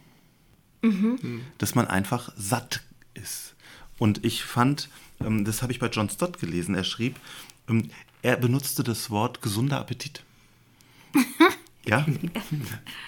[0.82, 1.40] Mhm.
[1.56, 2.82] Dass man einfach satt
[3.14, 3.54] ist.
[3.98, 4.90] Und ich fand,
[5.24, 7.18] ähm, das habe ich bei John Stott gelesen, er schrieb,
[7.68, 7.90] ähm,
[8.20, 10.22] er benutzte das Wort gesunder Appetit.
[11.86, 12.04] ja.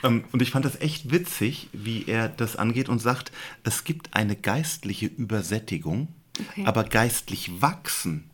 [0.02, 3.30] Ähm, und ich fand das echt witzig, wie er das angeht und sagt,
[3.62, 6.08] es gibt eine geistliche Übersättigung,
[6.40, 6.64] okay.
[6.64, 8.30] aber geistlich wachsen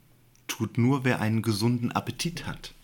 [0.47, 2.75] tut nur, wer einen gesunden Appetit hat.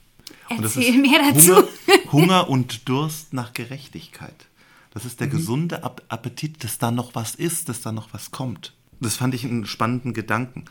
[0.48, 1.54] Erzähl mir dazu.
[1.54, 1.68] Hunger,
[2.12, 4.46] Hunger, und Durst nach Gerechtigkeit.
[4.90, 5.32] Das ist der mhm.
[5.32, 8.72] gesunde Appetit, dass da noch was ist, dass da noch was kommt.
[9.00, 10.64] Das fand ich einen spannenden Gedanken.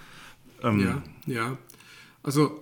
[0.64, 1.58] Ähm, ja, ja.
[2.24, 2.60] Also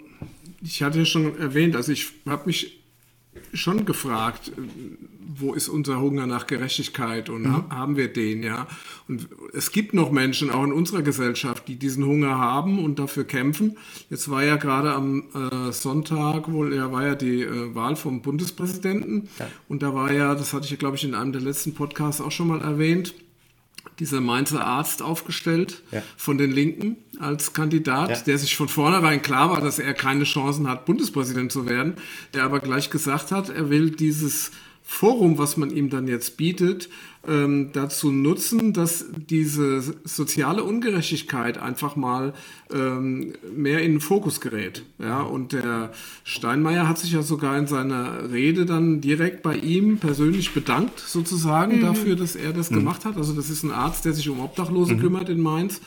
[0.61, 2.82] ich hatte ja schon erwähnt, also ich habe mich
[3.53, 4.51] schon gefragt,
[5.35, 7.69] wo ist unser Hunger nach Gerechtigkeit und mhm.
[7.69, 8.67] haben wir den, ja?
[9.07, 13.23] Und es gibt noch Menschen, auch in unserer Gesellschaft, die diesen Hunger haben und dafür
[13.23, 13.77] kämpfen.
[14.09, 18.21] Jetzt war ja gerade am äh, Sonntag wohl, ja, war ja die äh, Wahl vom
[18.21, 19.47] Bundespräsidenten ja.
[19.67, 22.31] und da war ja, das hatte ich, glaube ich, in einem der letzten Podcasts auch
[22.31, 23.13] schon mal erwähnt,
[23.99, 26.01] dieser Mainzer Arzt aufgestellt Ja.
[26.17, 28.15] von den Linken als Kandidat, Ja.
[28.21, 31.95] der sich von vornherein klar war, dass er keine Chancen hat, Bundespräsident zu werden,
[32.33, 34.51] der aber gleich gesagt hat, er will dieses
[34.83, 36.89] Forum, was man ihm dann jetzt bietet,
[37.25, 42.33] ähm, dazu nutzen, dass diese soziale Ungerechtigkeit einfach mal
[42.71, 44.83] ähm, mehr in den Fokus gerät.
[44.99, 45.93] Ja, und der
[46.25, 51.79] Steinmeier hat sich ja sogar in seiner Rede dann direkt bei ihm persönlich bedankt, sozusagen,
[51.79, 53.15] dafür, dass er das gemacht hat.
[53.15, 55.81] Also das ist ein Arzt, der sich um Obdachlose kümmert in Mainz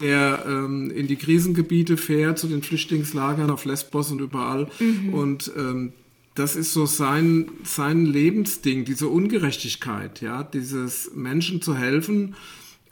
[0.00, 4.68] der ähm, in die Krisengebiete fährt, zu den Flüchtlingslagern auf Lesbos und überall.
[5.12, 5.92] Und ähm,
[6.38, 12.36] das ist so sein, sein Lebensding, diese Ungerechtigkeit, ja, dieses Menschen zu helfen,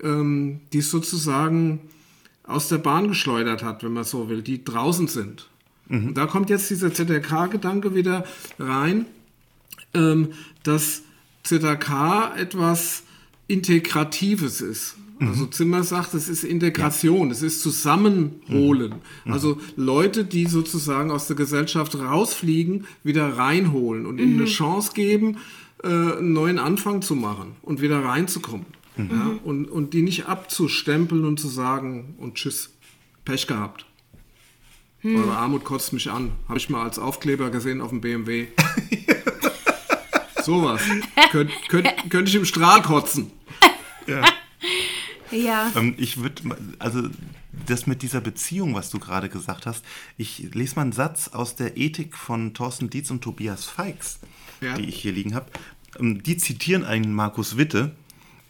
[0.02, 1.80] ähm, die es sozusagen
[2.42, 5.48] aus der Bahn geschleudert hat, wenn man so will, die draußen sind.
[5.88, 8.24] Und da kommt jetzt dieser ZRK-Gedanke wieder
[8.58, 9.06] rein,
[9.94, 10.32] ähm,
[10.64, 11.02] dass
[11.44, 13.04] ZRK etwas
[13.46, 14.96] Integratives ist.
[15.18, 18.96] Also Zimmer sagt, es ist Integration, es ist Zusammenholen.
[19.24, 25.38] Also Leute, die sozusagen aus der Gesellschaft rausfliegen, wieder reinholen und ihnen eine Chance geben,
[25.82, 28.66] äh, einen neuen Anfang zu machen und wieder reinzukommen.
[28.96, 29.38] Ja?
[29.44, 32.70] Und, und die nicht abzustempeln und zu sagen, und tschüss,
[33.24, 33.86] Pech gehabt.
[35.04, 36.32] Eure Armut kotzt mich an.
[36.48, 38.48] Habe ich mal als Aufkleber gesehen auf dem BMW.
[40.42, 40.82] Sowas.
[41.30, 43.30] Könnt, könnt, könnte ich im Strahl kotzen.
[45.30, 45.72] Ja.
[45.74, 47.08] Ähm, ich würde, also
[47.66, 49.84] das mit dieser Beziehung, was du gerade gesagt hast,
[50.16, 54.18] ich lese mal einen Satz aus der Ethik von Thorsten Dietz und Tobias Feix,
[54.60, 54.74] Ja.
[54.74, 55.46] die ich hier liegen habe.
[55.98, 57.94] Ähm, Die zitieren einen Markus Witte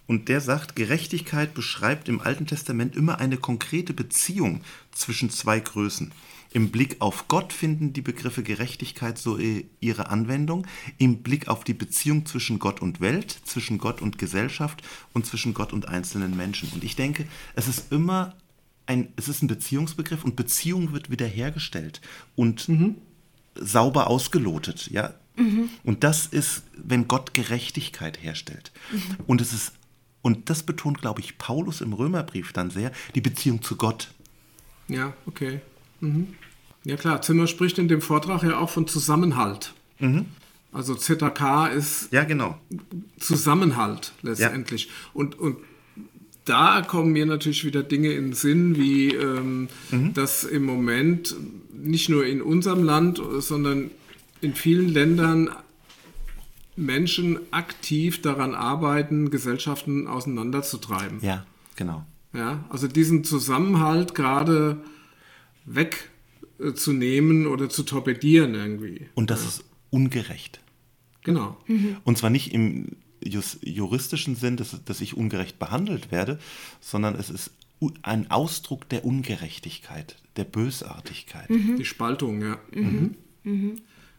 [0.07, 4.61] und der sagt, Gerechtigkeit beschreibt im Alten Testament immer eine konkrete Beziehung
[4.93, 6.13] zwischen zwei Größen.
[6.57, 10.67] Im Blick auf Gott finden die Begriffe Gerechtigkeit so ihre Anwendung.
[10.97, 15.53] Im Blick auf die Beziehung zwischen Gott und Welt, zwischen Gott und Gesellschaft und zwischen
[15.53, 16.71] Gott und einzelnen Menschen.
[16.73, 18.37] Und ich denke, es ist immer
[18.87, 22.01] ein, es ist ein Beziehungsbegriff und Beziehung wird wiederhergestellt
[22.37, 22.71] und
[23.55, 25.13] sauber ausgelotet, ja.
[25.85, 28.73] Und das ist, wenn Gott Gerechtigkeit herstellt.
[29.27, 29.73] Und es ist,
[30.23, 34.09] und das betont, glaube ich, Paulus im Römerbrief dann sehr, die Beziehung zu Gott.
[34.89, 35.61] Ja, okay.
[36.01, 36.29] Mhm.
[36.85, 39.73] Ja klar, Zimmer spricht in dem Vortrag ja auch von Zusammenhalt.
[40.73, 42.59] Also ZK ist Ja, genau.
[43.19, 44.91] Zusammenhalt letztendlich.
[45.15, 45.57] Und, und
[46.45, 49.69] da kommen mir natürlich wieder Dinge in den Sinn, wie ähm,
[50.15, 51.35] dass im Moment
[51.73, 53.91] nicht nur in unserem Land, sondern
[54.41, 55.51] in vielen Ländern
[56.77, 61.19] Menschen aktiv daran arbeiten, Gesellschaften auseinanderzutreiben.
[61.23, 62.05] Ja, genau.
[62.33, 64.77] Ja, also diesen Zusammenhalt gerade
[65.67, 69.09] wegzunehmen oder zu torpedieren irgendwie.
[69.15, 70.61] Und das ist ungerecht.
[71.25, 71.57] Genau.
[72.05, 76.39] Und zwar nicht im juristischen Sinn, dass, dass ich ungerecht behandelt werde,
[76.81, 77.51] sondern es ist
[78.03, 81.49] ein Ausdruck der Ungerechtigkeit, der Bösartigkeit.
[81.51, 82.59] Die Spaltung, ja.
[82.73, 83.17] Mhm.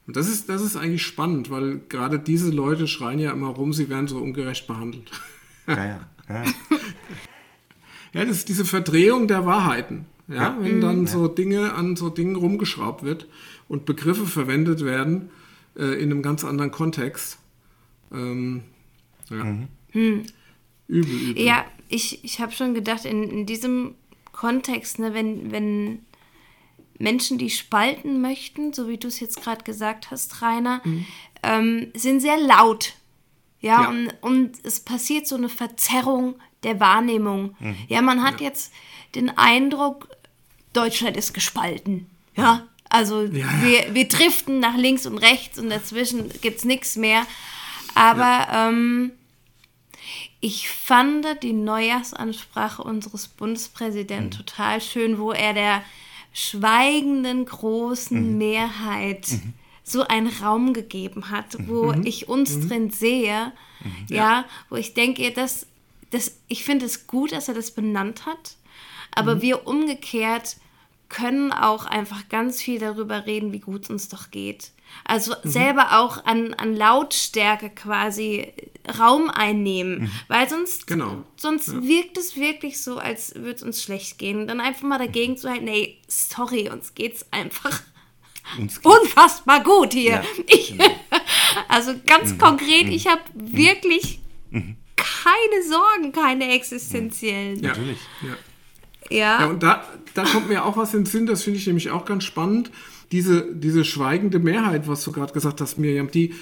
[0.05, 3.73] Und das ist, das ist eigentlich spannend, weil gerade diese Leute schreien ja immer rum,
[3.73, 5.11] sie werden so ungerecht behandelt.
[5.67, 6.09] Ja, ja.
[6.29, 6.43] ja.
[8.13, 10.05] Ja, das ist diese Verdrehung der Wahrheiten.
[10.27, 13.27] Ja, wenn dann so Dinge an so Dingen rumgeschraubt wird
[13.69, 15.29] und Begriffe verwendet werden
[15.77, 17.39] äh, in einem ganz anderen Kontext.
[18.11, 18.63] Ähm,
[19.29, 19.57] ja.
[19.93, 20.25] Übel,
[20.87, 21.41] übel.
[21.41, 23.95] Ja, ich, ich habe schon gedacht, in, in diesem
[24.33, 25.99] Kontext, ne, wenn, wenn
[26.99, 30.81] Menschen, die spalten möchten, so wie du es jetzt gerade gesagt hast, Rainer,
[31.43, 32.95] ähm, sind sehr laut.
[33.61, 33.89] Ja, Ja.
[33.89, 37.55] Und, und es passiert so eine Verzerrung der Wahrnehmung.
[37.87, 38.73] Ja, man hat jetzt
[39.15, 40.09] den Eindruck,
[40.77, 42.07] Deutschland ist gespalten.
[42.35, 43.47] Ja, also ja.
[43.63, 47.25] Wir, wir driften nach links und rechts und dazwischen gibt es nichts mehr.
[47.95, 49.11] Aber ähm,
[50.39, 55.83] ich fand die Neujahrsansprache unseres Bundespräsidenten total schön, wo er der
[56.31, 59.27] schweigenden großen Mehrheit
[59.83, 63.51] so einen Raum gegeben hat, wo ich uns drin sehe,
[64.09, 64.45] ja.
[64.69, 65.65] wo ich denke, das,
[66.11, 68.57] das, ich finde es gut, dass er das benannt hat,
[69.11, 70.57] aber wir umgekehrt
[71.09, 74.71] können auch einfach ganz viel darüber reden, wie gut es uns doch geht.
[75.03, 78.53] Also selber auch an, an Lautstärke quasi
[78.99, 81.23] Raum einnehmen, weil sonst, Genau.
[81.35, 84.47] sonst wirkt es wirklich so, als würde es uns schlecht gehen.
[84.47, 87.81] Dann einfach mal dagegen zu halten, nee, sorry, uns geht's einfach
[88.57, 90.11] Uns geht's- unfassbar gut hier.
[90.11, 90.73] Ja, ich,
[91.67, 94.19] also ganz konkret, ich habe wirklich
[94.95, 97.61] keine Sorgen, keine existenziellen.
[97.61, 97.69] Ja.
[97.69, 97.97] Natürlich.
[98.21, 98.37] Ja.
[99.09, 99.41] Ja.
[99.41, 101.91] Ja, und da, da kommt mir auch was in den Sinn, das finde ich nämlich
[101.91, 102.71] auch ganz spannend.
[103.11, 106.33] Diese, diese schweigende Mehrheit, was du gerade gesagt hast, Miriam, die,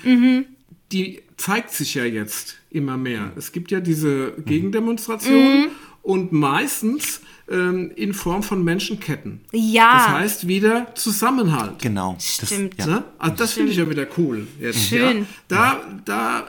[0.91, 3.31] die zeigt sich ja jetzt immer mehr.
[3.35, 5.71] Es gibt ja diese Gegendemonstrationen mhm.
[6.01, 9.41] und meistens ähm, in Form von Menschenketten.
[9.51, 9.93] Ja.
[9.93, 11.79] Das heißt wieder Zusammenhalt.
[11.81, 12.17] Genau.
[12.19, 12.79] Stimmt.
[12.79, 12.95] Das, ja.
[12.95, 13.03] ne?
[13.19, 14.47] Also das finde ich ja wieder cool.
[14.59, 15.19] Jetzt, Schön.
[15.19, 15.25] Ja.
[15.47, 16.47] Da, da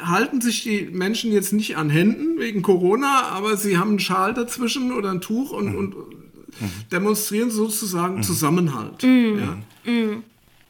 [0.00, 4.34] halten sich die Menschen jetzt nicht an Händen wegen Corona, aber sie haben einen Schal
[4.34, 5.76] dazwischen oder ein Tuch und, mhm.
[5.76, 5.94] und
[6.92, 8.22] demonstrieren sozusagen mhm.
[8.22, 9.02] Zusammenhalt.
[9.02, 9.38] Mhm.
[9.38, 9.92] Ja.
[9.92, 10.24] Mhm.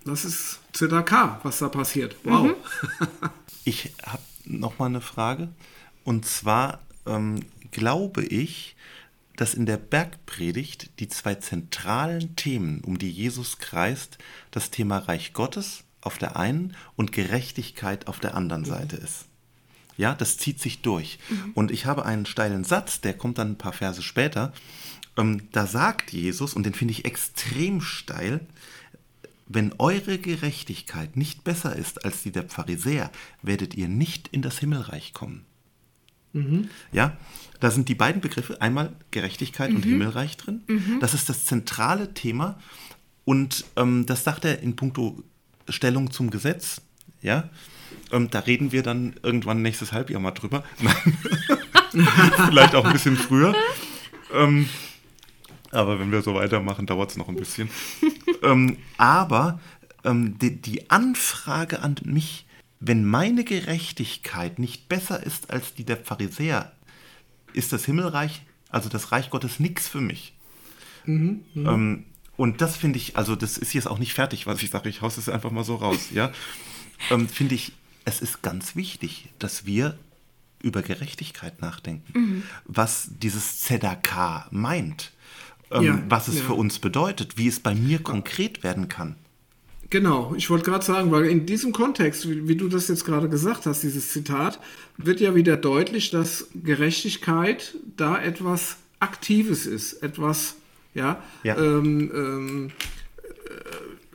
[0.05, 2.17] Das ist ZAK, was da passiert.
[2.25, 2.47] Wow.
[2.47, 2.55] Mhm.
[3.65, 5.49] ich habe noch mal eine Frage.
[6.05, 7.41] Und zwar ähm,
[7.73, 8.77] glaube ich,
[9.37, 14.19] dass in der Bergpredigt die zwei zentralen Themen, um die Jesus kreist,
[14.51, 18.67] das Thema Reich Gottes auf der einen und Gerechtigkeit auf der anderen mhm.
[18.67, 19.27] Seite ist.
[19.97, 21.19] Ja, das zieht sich durch.
[21.29, 21.53] Mhm.
[21.55, 24.53] Und ich habe einen steilen Satz, der kommt dann ein paar Verse später.
[25.17, 28.41] Ähm, da sagt Jesus, und den finde ich extrem steil,
[29.49, 33.11] wenn eure Gerechtigkeit nicht besser ist als die der Pharisäer,
[33.43, 35.45] werdet ihr nicht in das Himmelreich kommen.
[36.33, 36.69] Mhm.
[36.93, 37.17] Ja,
[37.61, 39.77] da sind die beiden Begriffe, einmal Gerechtigkeit mhm.
[39.77, 40.63] und Himmelreich drin.
[40.67, 40.99] Mhm.
[41.01, 42.59] Das ist das zentrale Thema.
[43.25, 45.23] Und ähm, das sagt er in puncto
[45.69, 46.81] Stellung zum Gesetz.
[47.23, 47.49] Ja,
[48.13, 50.65] ähm, da reden wir dann irgendwann nächstes Halbjahr mal drüber.
[52.47, 53.55] Vielleicht auch ein bisschen früher.
[54.33, 54.69] Ähm,
[55.71, 57.71] aber wenn wir so weitermachen, dauert es noch ein bisschen.
[58.43, 59.61] ähm, aber
[60.05, 62.47] ähm, die, die Anfrage an mich,
[62.81, 66.73] wenn meine Gerechtigkeit nicht besser ist als die der Pharisäer,
[67.53, 70.35] ist das Himmelreich, also das Reich Gottes, nichts für mich.
[71.07, 71.73] Mhm, mh.
[71.73, 72.05] ähm,
[72.37, 75.03] und das finde ich, also das ist jetzt auch nicht fertig, was ich sage, ich
[75.03, 76.33] haus es einfach mal so raus, ja.
[77.11, 77.73] Ähm, finde ich,
[78.07, 79.99] es ist ganz wichtig, dass wir
[80.63, 82.43] über Gerechtigkeit nachdenken, mhm.
[82.65, 85.13] was dieses Zedakah meint
[85.71, 86.43] ähm, ja, was es ja.
[86.43, 89.17] für uns bedeutet, wie es bei mir konkret werden kann.
[89.89, 93.29] Genau, ich wollte gerade sagen, weil in diesem Kontext, wie, wie, du das jetzt gerade
[93.29, 94.59] gesagt hast, dieses Zitat,
[94.97, 100.57] wird ja wieder deutlich, dass Gerechtigkeit da etwas Aktives ist, etwas,
[100.97, 101.57] ja, ja.
[101.57, 102.71] Ähm, ähm,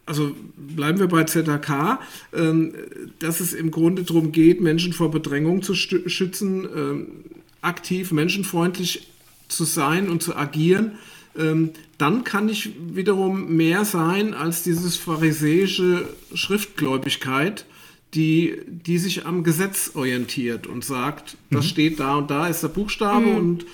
[0.06, 2.00] also bleiben wir bei ZHK,
[2.34, 2.74] ähm,
[3.20, 7.08] dass es im Grunde darum geht, Menschen vor Bedrängung zu schützen, ähm,
[7.62, 9.08] aktiv, menschenfreundlich
[9.48, 10.94] zu sein und zu agieren
[11.38, 17.66] ähm, dann kann ich wiederum mehr sein als dieses pharisäische Schriftgläubigkeit,
[18.14, 21.56] die, die sich am Gesetz orientiert und sagt, mhm.
[21.56, 23.38] das steht da und da ist der Buchstabe mhm.
[23.38, 23.66] und,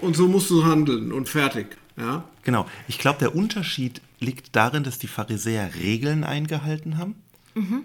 [0.00, 1.66] und so musst du handeln und fertig.
[1.96, 2.24] Ja?
[2.42, 2.66] Genau.
[2.88, 7.16] Ich glaube, der Unterschied liegt darin, dass die Pharisäer Regeln eingehalten haben,
[7.54, 7.84] mhm.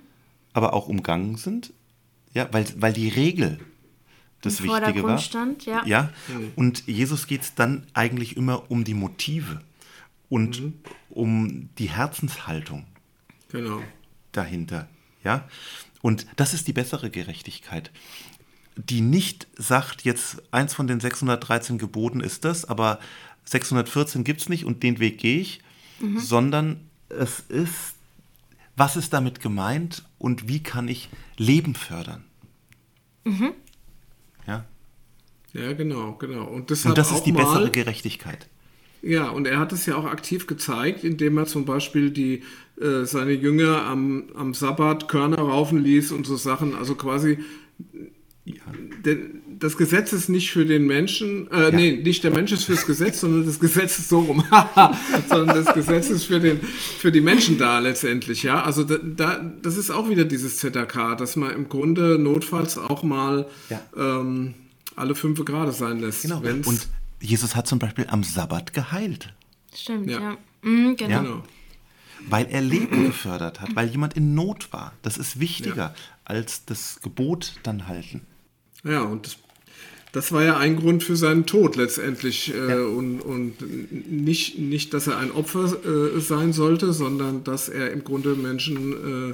[0.54, 1.74] aber auch umgangen sind.
[2.34, 3.60] Ja, weil, weil die Regel
[4.42, 5.18] das Im Wichtige war.
[5.18, 5.84] Stand, ja.
[5.86, 6.10] ja.
[6.56, 9.62] Und Jesus geht es dann eigentlich immer um die Motive
[10.30, 10.74] und mhm.
[11.10, 12.86] um die Herzenshaltung
[13.50, 13.82] genau.
[14.32, 14.88] dahinter.
[15.24, 15.48] Ja.
[16.02, 17.92] Und das ist die bessere Gerechtigkeit,
[18.76, 23.00] die nicht sagt, jetzt eins von den 613 Geboten ist das, aber
[23.48, 25.62] 614 gibt es nicht und den Weg gehe ich,
[26.00, 26.20] mhm.
[26.20, 27.96] sondern es ist,
[28.76, 32.26] was ist damit gemeint und wie kann ich Leben fördern?
[33.24, 33.54] Mhm.
[34.46, 34.66] Ja,
[35.54, 36.44] ja genau, genau.
[36.46, 38.48] Und, und das ist die bessere Gerechtigkeit.
[39.02, 42.44] Ja, und er hat es ja auch aktiv gezeigt, indem er zum Beispiel die,
[42.82, 46.76] äh, seine Jünger am, am Sabbat Körner raufen ließ und so Sachen.
[46.76, 47.38] Also quasi,
[48.44, 48.64] ja.
[49.06, 51.72] denn das Gesetz ist nicht für den Menschen, äh, ja.
[51.72, 54.44] nee, nicht der Mensch ist fürs Gesetz, sondern das Gesetz ist so rum,
[55.30, 58.64] sondern das Gesetz ist für, den, für die Menschen da letztendlich, ja.
[58.64, 63.04] Also da, da, das ist auch wieder dieses ZK, dass man im Grunde notfalls auch
[63.04, 63.82] mal ja.
[63.96, 64.54] ähm,
[64.96, 66.24] alle fünf Grad sein lässt.
[66.24, 66.40] Genau.
[66.40, 66.88] Und
[67.20, 69.34] Jesus hat zum Beispiel am Sabbat geheilt.
[69.74, 70.20] Stimmt, ja.
[70.20, 70.38] ja.
[70.62, 71.12] Mhm, genau.
[71.12, 71.22] Ja?
[71.22, 71.44] Genau.
[72.30, 74.94] Weil er Leben gefördert hat, weil jemand in Not war.
[75.02, 75.96] Das ist wichtiger ja.
[76.26, 78.26] als das Gebot dann halten.
[78.84, 79.38] Ja, und
[80.18, 82.54] das, war ja ein Grund für seinen Tod letztendlich.
[82.54, 82.86] Äh, ja.
[82.86, 88.04] und, und nicht, nicht, dass er ein Opfer äh, sein sollte, sondern dass er im
[88.04, 89.34] Grunde Menschen äh,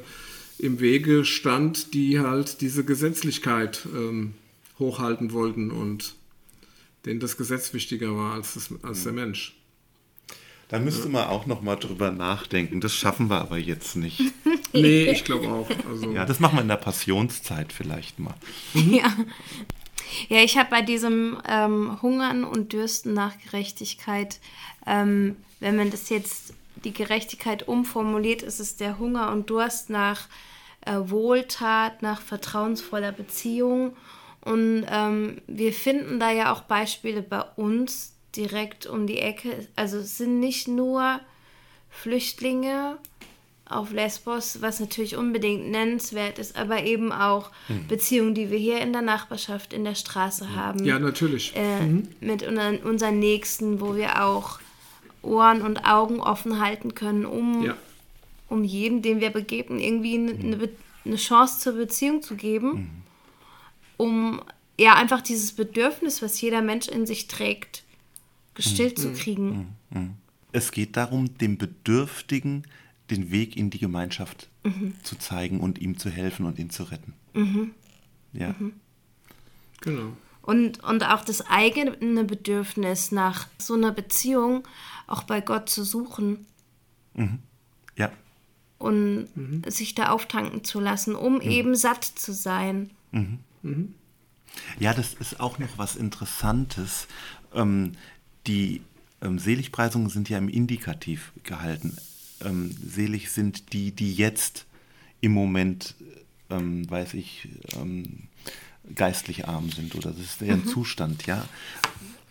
[0.60, 4.34] im Wege stand, die halt diese Gesetzlichkeit ähm,
[4.80, 6.16] hochhalten wollten und
[7.06, 9.56] denen das Gesetz wichtiger war als, das, als der Mensch.
[10.70, 12.82] Da müsste man auch noch mal drüber nachdenken.
[12.82, 14.20] Das schaffen wir aber jetzt nicht.
[14.74, 15.70] nee, ich glaube auch.
[15.88, 18.36] Also ja, das machen wir in der Passionszeit vielleicht mal.
[18.74, 19.14] Ja.
[20.30, 24.40] Ja, ich habe bei diesem ähm, Hungern und Dürsten nach Gerechtigkeit,
[24.86, 30.28] ähm, wenn man das jetzt die Gerechtigkeit umformuliert, ist es der Hunger und Durst nach
[30.86, 33.96] äh, Wohltat, nach vertrauensvoller Beziehung
[34.46, 39.68] und ähm, wir finden da ja auch Beispiele bei uns direkt um die Ecke.
[39.76, 41.22] Also es sind nicht nur
[41.90, 42.98] Flüchtlinge
[43.74, 47.88] auf Lesbos, was natürlich unbedingt nennenswert ist, aber eben auch mhm.
[47.88, 50.84] Beziehungen, die wir hier in der Nachbarschaft, in der Straße haben.
[50.84, 51.54] Ja, natürlich.
[51.56, 52.08] Äh, mhm.
[52.20, 54.60] Mit unseren, unseren Nächsten, wo wir auch
[55.22, 57.78] Ohren und Augen offen halten können, um, ja.
[58.50, 60.70] um jedem, den wir begegnen, irgendwie eine, eine,
[61.06, 62.90] eine Chance zur Beziehung zu geben, mhm.
[63.98, 64.42] um
[64.80, 67.84] ja einfach dieses Bedürfnis, was jeder Mensch in sich trägt,
[68.54, 69.16] gestillt zu mhm.
[69.16, 69.76] kriegen.
[69.90, 70.00] Mhm.
[70.00, 70.14] Mhm.
[70.52, 72.64] Es geht darum, dem Bedürftigen
[73.14, 74.96] den Weg in die Gemeinschaft mhm.
[75.04, 77.14] zu zeigen und ihm zu helfen und ihn zu retten.
[77.34, 77.72] Mhm.
[78.34, 78.56] Ja.
[78.58, 78.74] Mhm.
[79.82, 80.14] Genau.
[80.42, 84.68] Und, und auch das eigene Bedürfnis nach so einer Beziehung
[85.08, 86.46] auch bei Gott zu suchen.
[87.14, 87.40] Mhm.
[87.96, 88.12] Ja.
[88.78, 89.64] Und mhm.
[89.68, 91.42] sich da auftanken zu lassen, um mhm.
[91.42, 92.90] eben satt zu sein.
[94.80, 97.08] Ja, das ist auch noch was Interessantes.
[97.54, 97.94] Ähm,
[98.48, 98.82] die
[99.22, 101.96] ähm, Seligpreisungen sind ja im Indikativ gehalten.
[102.44, 104.66] Ähm, selig sind die, die jetzt
[105.22, 105.96] im Moment,
[106.50, 108.28] ähm, weiß ich, ähm,
[108.96, 110.68] geistlich arm sind oder das ist deren mhm.
[110.68, 111.46] Zustand, ja.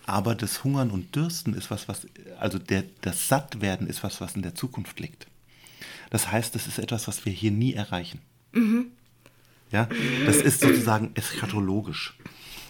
[0.04, 2.06] Aber das Hungern und Dürsten ist was, was,
[2.38, 5.26] also der, das Sattwerden ist was, was in der Zukunft liegt.
[6.10, 8.20] Das heißt, das ist etwas, was wir hier nie erreichen.
[8.52, 8.88] Mhm.
[9.70, 9.88] Ja,
[10.26, 12.14] das ist sozusagen eschatologisch.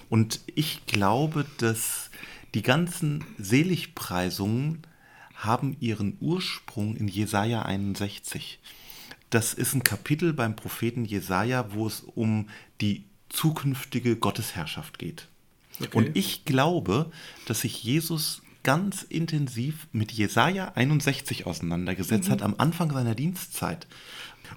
[0.08, 2.10] Und ich glaube, dass
[2.54, 4.82] die ganzen Seligpreisungen
[5.44, 8.58] haben ihren Ursprung in Jesaja 61.
[9.30, 12.48] Das ist ein Kapitel beim Propheten Jesaja, wo es um
[12.80, 15.28] die zukünftige Gottesherrschaft geht.
[15.80, 15.96] Okay.
[15.96, 17.10] Und ich glaube,
[17.46, 22.32] dass sich Jesus ganz intensiv mit Jesaja 61 auseinandergesetzt mhm.
[22.32, 23.86] hat am Anfang seiner Dienstzeit.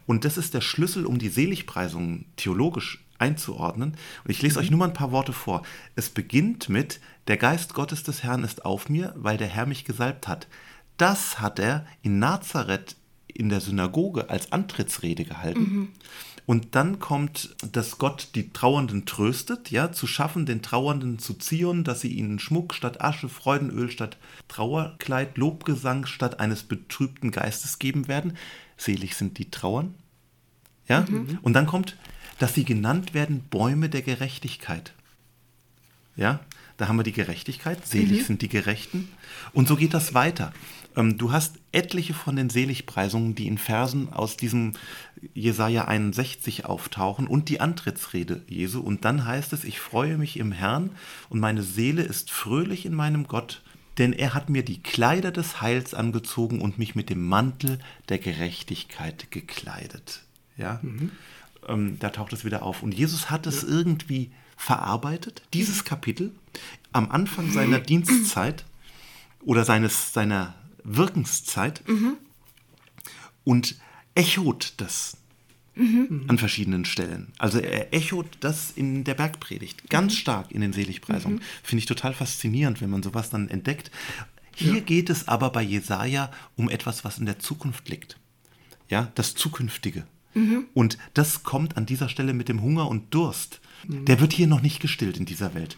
[0.05, 3.95] Und das ist der Schlüssel, um die Seligpreisungen theologisch einzuordnen.
[4.23, 4.65] Und ich lese mhm.
[4.65, 5.63] euch nur mal ein paar Worte vor.
[5.95, 9.85] Es beginnt mit, der Geist Gottes des Herrn ist auf mir, weil der Herr mich
[9.85, 10.47] gesalbt hat.
[10.97, 12.95] Das hat er in Nazareth
[13.27, 15.59] in der Synagoge als Antrittsrede gehalten.
[15.59, 15.87] Mhm.
[16.45, 21.83] Und dann kommt, dass Gott die Trauernden tröstet, ja, zu schaffen, den Trauernden zu ziehen,
[21.83, 24.17] dass sie ihnen Schmuck statt Asche, Freudenöl statt
[24.47, 28.37] Trauerkleid, Lobgesang statt eines betrübten Geistes geben werden.
[28.77, 29.95] Selig sind die Trauern.
[30.87, 31.01] Ja?
[31.09, 31.39] Mhm.
[31.41, 31.97] Und dann kommt,
[32.37, 34.93] dass sie genannt werden Bäume der Gerechtigkeit.
[36.15, 36.41] Ja,
[36.77, 38.25] da haben wir die Gerechtigkeit, selig mhm.
[38.25, 39.09] sind die Gerechten.
[39.53, 40.53] Und so geht das weiter.
[40.95, 44.73] Ähm, du hast etliche von den Seligpreisungen, die in Versen aus diesem
[45.33, 48.81] Jesaja 61 auftauchen und die Antrittsrede Jesu.
[48.81, 50.91] Und dann heißt es: Ich freue mich im Herrn
[51.29, 53.61] und meine Seele ist fröhlich in meinem Gott,
[53.97, 57.79] denn er hat mir die Kleider des Heils angezogen und mich mit dem Mantel
[58.09, 60.21] der Gerechtigkeit gekleidet.
[60.57, 61.11] Ja, mhm.
[61.67, 62.83] ähm, da taucht es wieder auf.
[62.83, 63.69] Und Jesus hat es ja.
[63.69, 66.31] irgendwie verarbeitet, dieses Kapitel,
[66.93, 68.63] am Anfang seiner Dienstzeit
[69.43, 72.17] oder seines, seiner Wirkenszeit mhm.
[73.43, 73.75] und
[74.13, 75.17] echot das
[75.75, 76.25] mhm.
[76.27, 77.33] an verschiedenen Stellen.
[77.37, 80.17] Also er echot das in der Bergpredigt ganz mhm.
[80.17, 81.39] stark in den Seligpreisungen.
[81.39, 81.43] Mhm.
[81.63, 83.91] Finde ich total faszinierend, wenn man sowas dann entdeckt.
[84.55, 84.79] Hier ja.
[84.79, 88.17] geht es aber bei Jesaja um etwas, was in der Zukunft liegt.
[88.89, 90.05] Ja, das Zukünftige.
[90.33, 90.67] Mhm.
[90.73, 93.59] Und das kommt an dieser Stelle mit dem Hunger und Durst.
[93.87, 94.05] Mhm.
[94.05, 95.75] Der wird hier noch nicht gestillt in dieser Welt.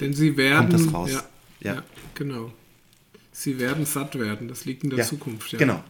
[0.00, 0.68] Denn sie werden.
[0.68, 1.10] Kommt das raus?
[1.12, 1.22] Ja,
[1.60, 1.74] ja.
[1.74, 1.82] ja
[2.14, 2.52] genau.
[3.38, 4.48] Sie werden satt werden.
[4.48, 5.52] Das liegt in der ja, Zukunft.
[5.52, 5.60] Ja.
[5.60, 5.84] Genau.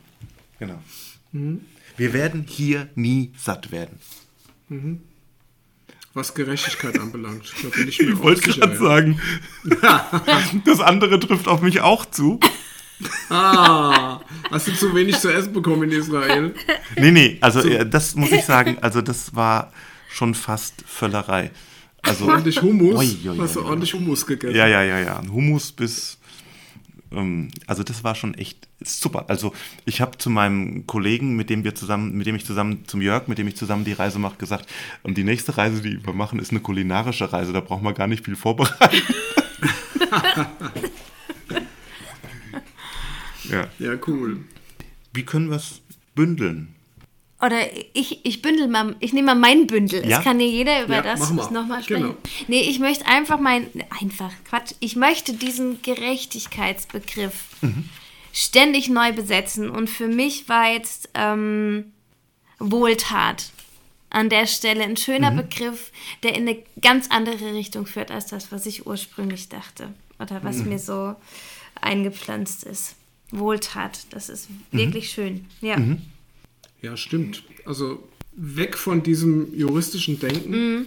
[0.58, 0.82] Genau.
[1.32, 1.62] Mhm.
[1.96, 3.98] Wir werden hier nie satt werden.
[4.68, 5.00] Mhm.
[6.12, 7.50] Was Gerechtigkeit anbelangt.
[7.62, 9.18] Da bin ich ich wollte gerade sagen,
[10.66, 12.38] das andere trifft auf mich auch zu.
[13.30, 14.20] Ah,
[14.50, 16.54] hast du zu wenig zu essen bekommen in Israel?
[16.96, 17.84] Nee, nee, also so.
[17.84, 19.72] das muss ich sagen, also das war
[20.10, 21.50] schon fast Völlerei.
[22.02, 22.96] Also, ordentlich Hummus?
[22.96, 24.54] Oi, oi, oi, hast du ordentlich Hummus gegessen?
[24.54, 25.22] Ja, ja, ja, ja.
[25.30, 26.17] Hummus bis
[27.66, 29.24] also das war schon echt super.
[29.28, 29.54] Also
[29.86, 33.28] ich habe zu meinem Kollegen, mit dem wir zusammen, mit dem ich zusammen zum Jörg,
[33.28, 34.68] mit dem ich zusammen die Reise mache, gesagt,
[35.04, 37.52] ähm, die nächste Reise, die wir machen, ist eine kulinarische Reise.
[37.52, 39.14] Da braucht man gar nicht viel vorbereiten.
[43.44, 43.68] ja.
[43.78, 44.44] ja, cool.
[45.12, 45.80] Wie können wir es
[46.14, 46.74] bündeln?
[47.40, 47.58] Oder
[47.94, 50.06] ich, ich bündel mal, ich nehme mal mein Bündel.
[50.06, 50.18] Ja?
[50.18, 52.02] Es kann dir jeder über ja, das nochmal sprechen.
[52.02, 52.16] Genau.
[52.48, 53.68] Nee, ich möchte einfach mein,
[54.00, 57.88] einfach, Quatsch, ich möchte diesen Gerechtigkeitsbegriff mhm.
[58.32, 59.70] ständig neu besetzen.
[59.70, 61.92] Und für mich war jetzt ähm,
[62.58, 63.52] Wohltat
[64.10, 65.36] an der Stelle ein schöner mhm.
[65.36, 65.92] Begriff,
[66.24, 69.90] der in eine ganz andere Richtung führt, als das, was ich ursprünglich dachte.
[70.18, 70.70] Oder was mhm.
[70.70, 71.14] mir so
[71.80, 72.96] eingepflanzt ist.
[73.30, 74.56] Wohltat, das ist mhm.
[74.72, 75.46] wirklich schön.
[75.60, 75.76] Ja.
[76.80, 76.86] Mhm.
[76.86, 77.42] Ja, stimmt.
[77.64, 78.02] Also
[78.40, 80.86] weg von diesem juristischen Denken, mhm.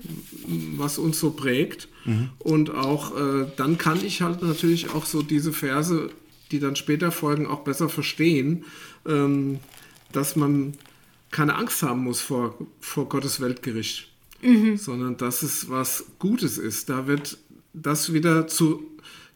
[0.77, 1.89] was uns so prägt.
[2.05, 2.29] Mhm.
[2.39, 6.09] Und auch äh, dann kann ich halt natürlich auch so diese Verse,
[6.51, 8.65] die dann später folgen, auch besser verstehen,
[9.05, 9.59] ähm,
[10.11, 10.73] dass man
[11.29, 14.09] keine Angst haben muss vor, vor Gottes Weltgericht,
[14.75, 16.89] sondern dass es was Gutes ist.
[16.89, 17.37] Da wird
[17.73, 18.83] das wieder zu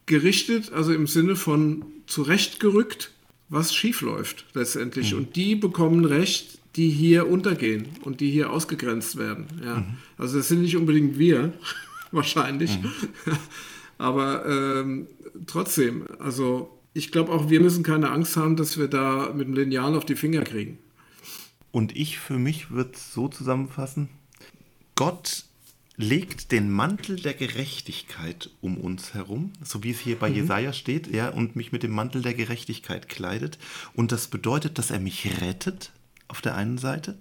[0.05, 3.11] gerichtet, also im Sinne von zurechtgerückt,
[3.49, 5.13] was schief läuft letztendlich.
[5.13, 9.47] Und die bekommen Recht, die hier untergehen und die hier ausgegrenzt werden.
[9.63, 9.85] Ja.
[10.17, 11.53] Also das sind nicht unbedingt wir,
[12.11, 12.77] wahrscheinlich.
[13.97, 15.07] Aber ähm,
[15.47, 19.53] trotzdem, also ich glaube auch, wir müssen keine Angst haben, dass wir da mit dem
[19.53, 20.77] Lineal auf die Finger kriegen.
[21.71, 24.09] Und ich für mich würde es so zusammenfassen,
[24.95, 25.45] Gott
[25.97, 31.07] legt den Mantel der Gerechtigkeit um uns herum, so wie es hier bei Jesaja steht,
[31.07, 33.57] ja, und mich mit dem Mantel der Gerechtigkeit kleidet.
[33.93, 35.91] Und das bedeutet, dass er mich rettet
[36.27, 37.17] auf der einen Seite,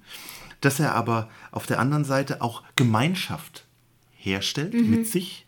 [0.61, 3.65] dass er aber auf der anderen Seite auch Gemeinschaft
[4.17, 5.47] herstellt mit sich.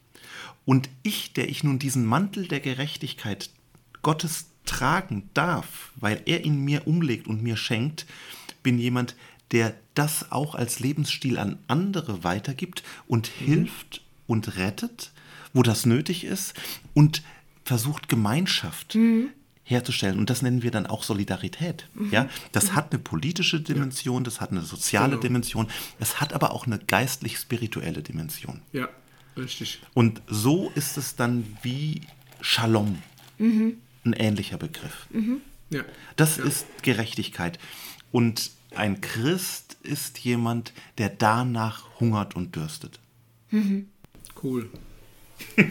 [0.64, 3.50] Und ich, der ich nun diesen Mantel der Gerechtigkeit
[4.02, 8.06] Gottes tragen darf, weil er ihn mir umlegt und mir schenkt,
[8.62, 9.14] bin jemand,
[9.52, 15.12] der das auch als Lebensstil an andere weitergibt und hilft und rettet,
[15.52, 16.54] wo das nötig ist
[16.94, 17.22] und
[17.64, 18.96] versucht Gemeinschaft
[19.64, 20.18] herzustellen.
[20.18, 21.88] Und das nennen wir dann auch Solidarität.
[22.10, 25.22] Ja, das hat eine politische Dimension, das hat eine soziale Genau.
[25.22, 25.68] Dimension,
[25.98, 28.62] es hat aber auch eine geistlich-spirituelle Dimension.
[28.72, 28.88] Ja,
[29.36, 29.80] richtig.
[29.94, 32.02] Und so ist es dann wie
[32.40, 33.02] Shalom,
[33.38, 35.06] ein ähnlicher Begriff.
[35.70, 35.84] Ja.
[36.16, 37.58] Das ist Gerechtigkeit.
[38.12, 42.98] Und ein Christ ist jemand, der danach hungert und dürstet.
[44.42, 44.68] Cool.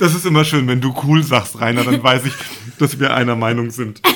[0.00, 2.32] Das ist immer schön, wenn du cool sagst, Rainer, dann weiß ich,
[2.78, 4.02] dass wir einer Meinung sind.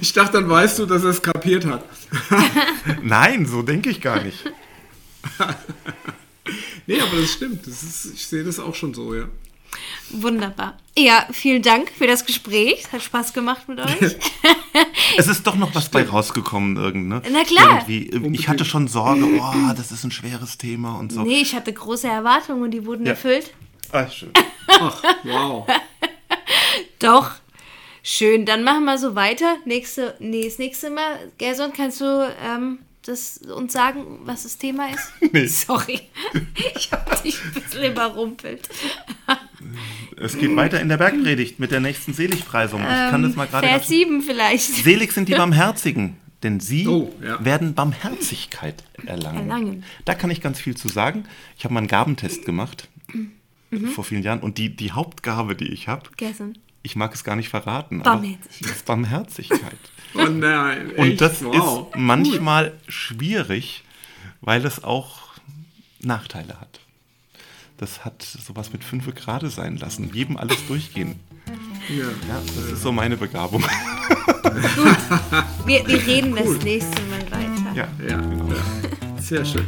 [0.00, 1.84] Ich dachte, dann weißt du, dass er es kapiert hat.
[3.02, 4.44] Nein, so denke ich gar nicht.
[6.86, 7.66] Nee, aber das stimmt.
[7.66, 9.28] Das ist, ich sehe das auch schon so, ja.
[10.10, 10.76] Wunderbar.
[10.96, 12.82] Ja, vielen Dank für das Gespräch.
[12.84, 14.16] Es hat Spaß gemacht mit euch.
[15.16, 17.22] Es ist doch noch was bei rausgekommen, irgend, ne?
[17.32, 17.84] Na klar.
[17.88, 21.22] Irgendwie, ich hatte schon Sorge, oh, das ist ein schweres Thema und so.
[21.22, 23.12] Nee, ich hatte große Erwartungen und die wurden Ja.
[23.12, 23.52] erfüllt.
[23.90, 24.30] Ah, schön.
[24.68, 25.66] Ach, wow.
[26.98, 27.32] Doch.
[28.02, 29.56] Schön, dann machen wir so weiter.
[29.64, 34.88] Nächste, nee, das nächste Mal, Gerson, kannst du ähm, das uns sagen, was das Thema
[34.90, 35.10] ist?
[35.32, 35.46] Nee.
[35.46, 36.00] Sorry.
[36.76, 38.68] Ich habe dich ein bisschen überrumpelt.
[40.16, 42.80] Es geht weiter in der Bergpredigt mit der nächsten Seligpreisung.
[42.80, 44.64] Ich kann das mal gerade Ähm, Vers ganz 7 vielleicht.
[44.84, 47.44] Selig sind die Barmherzigen, denn sie Oh, ja.
[47.44, 49.38] werden Barmherzigkeit erlangen.
[49.50, 49.84] Erlangen.
[50.04, 51.24] Da kann ich ganz viel zu sagen.
[51.56, 52.88] Ich habe mal einen Gabentest gemacht
[53.70, 53.88] Mhm.
[53.88, 56.08] vor vielen Jahren und die, die Hauptgabe, die ich habe,
[56.82, 58.70] ich mag es gar nicht verraten, aber Barmherzigkeit.
[58.76, 59.60] ist Barmherzigkeit.
[60.14, 60.90] Oh nein.
[60.96, 61.20] Und echt?
[61.20, 61.88] das wow.
[61.90, 63.84] ist manchmal schwierig,
[64.40, 65.18] weil es auch
[66.00, 66.80] Nachteile hat.
[67.78, 71.20] Das hat sowas mit fünf Grade sein lassen, jedem alles durchgehen.
[71.88, 72.04] Ja.
[72.04, 73.64] Ja, das ist so meine Begabung.
[75.64, 77.74] Wir, wir reden das nächste Mal weiter.
[77.74, 79.20] Ja, Ja, ja.
[79.20, 79.66] Sehr schön.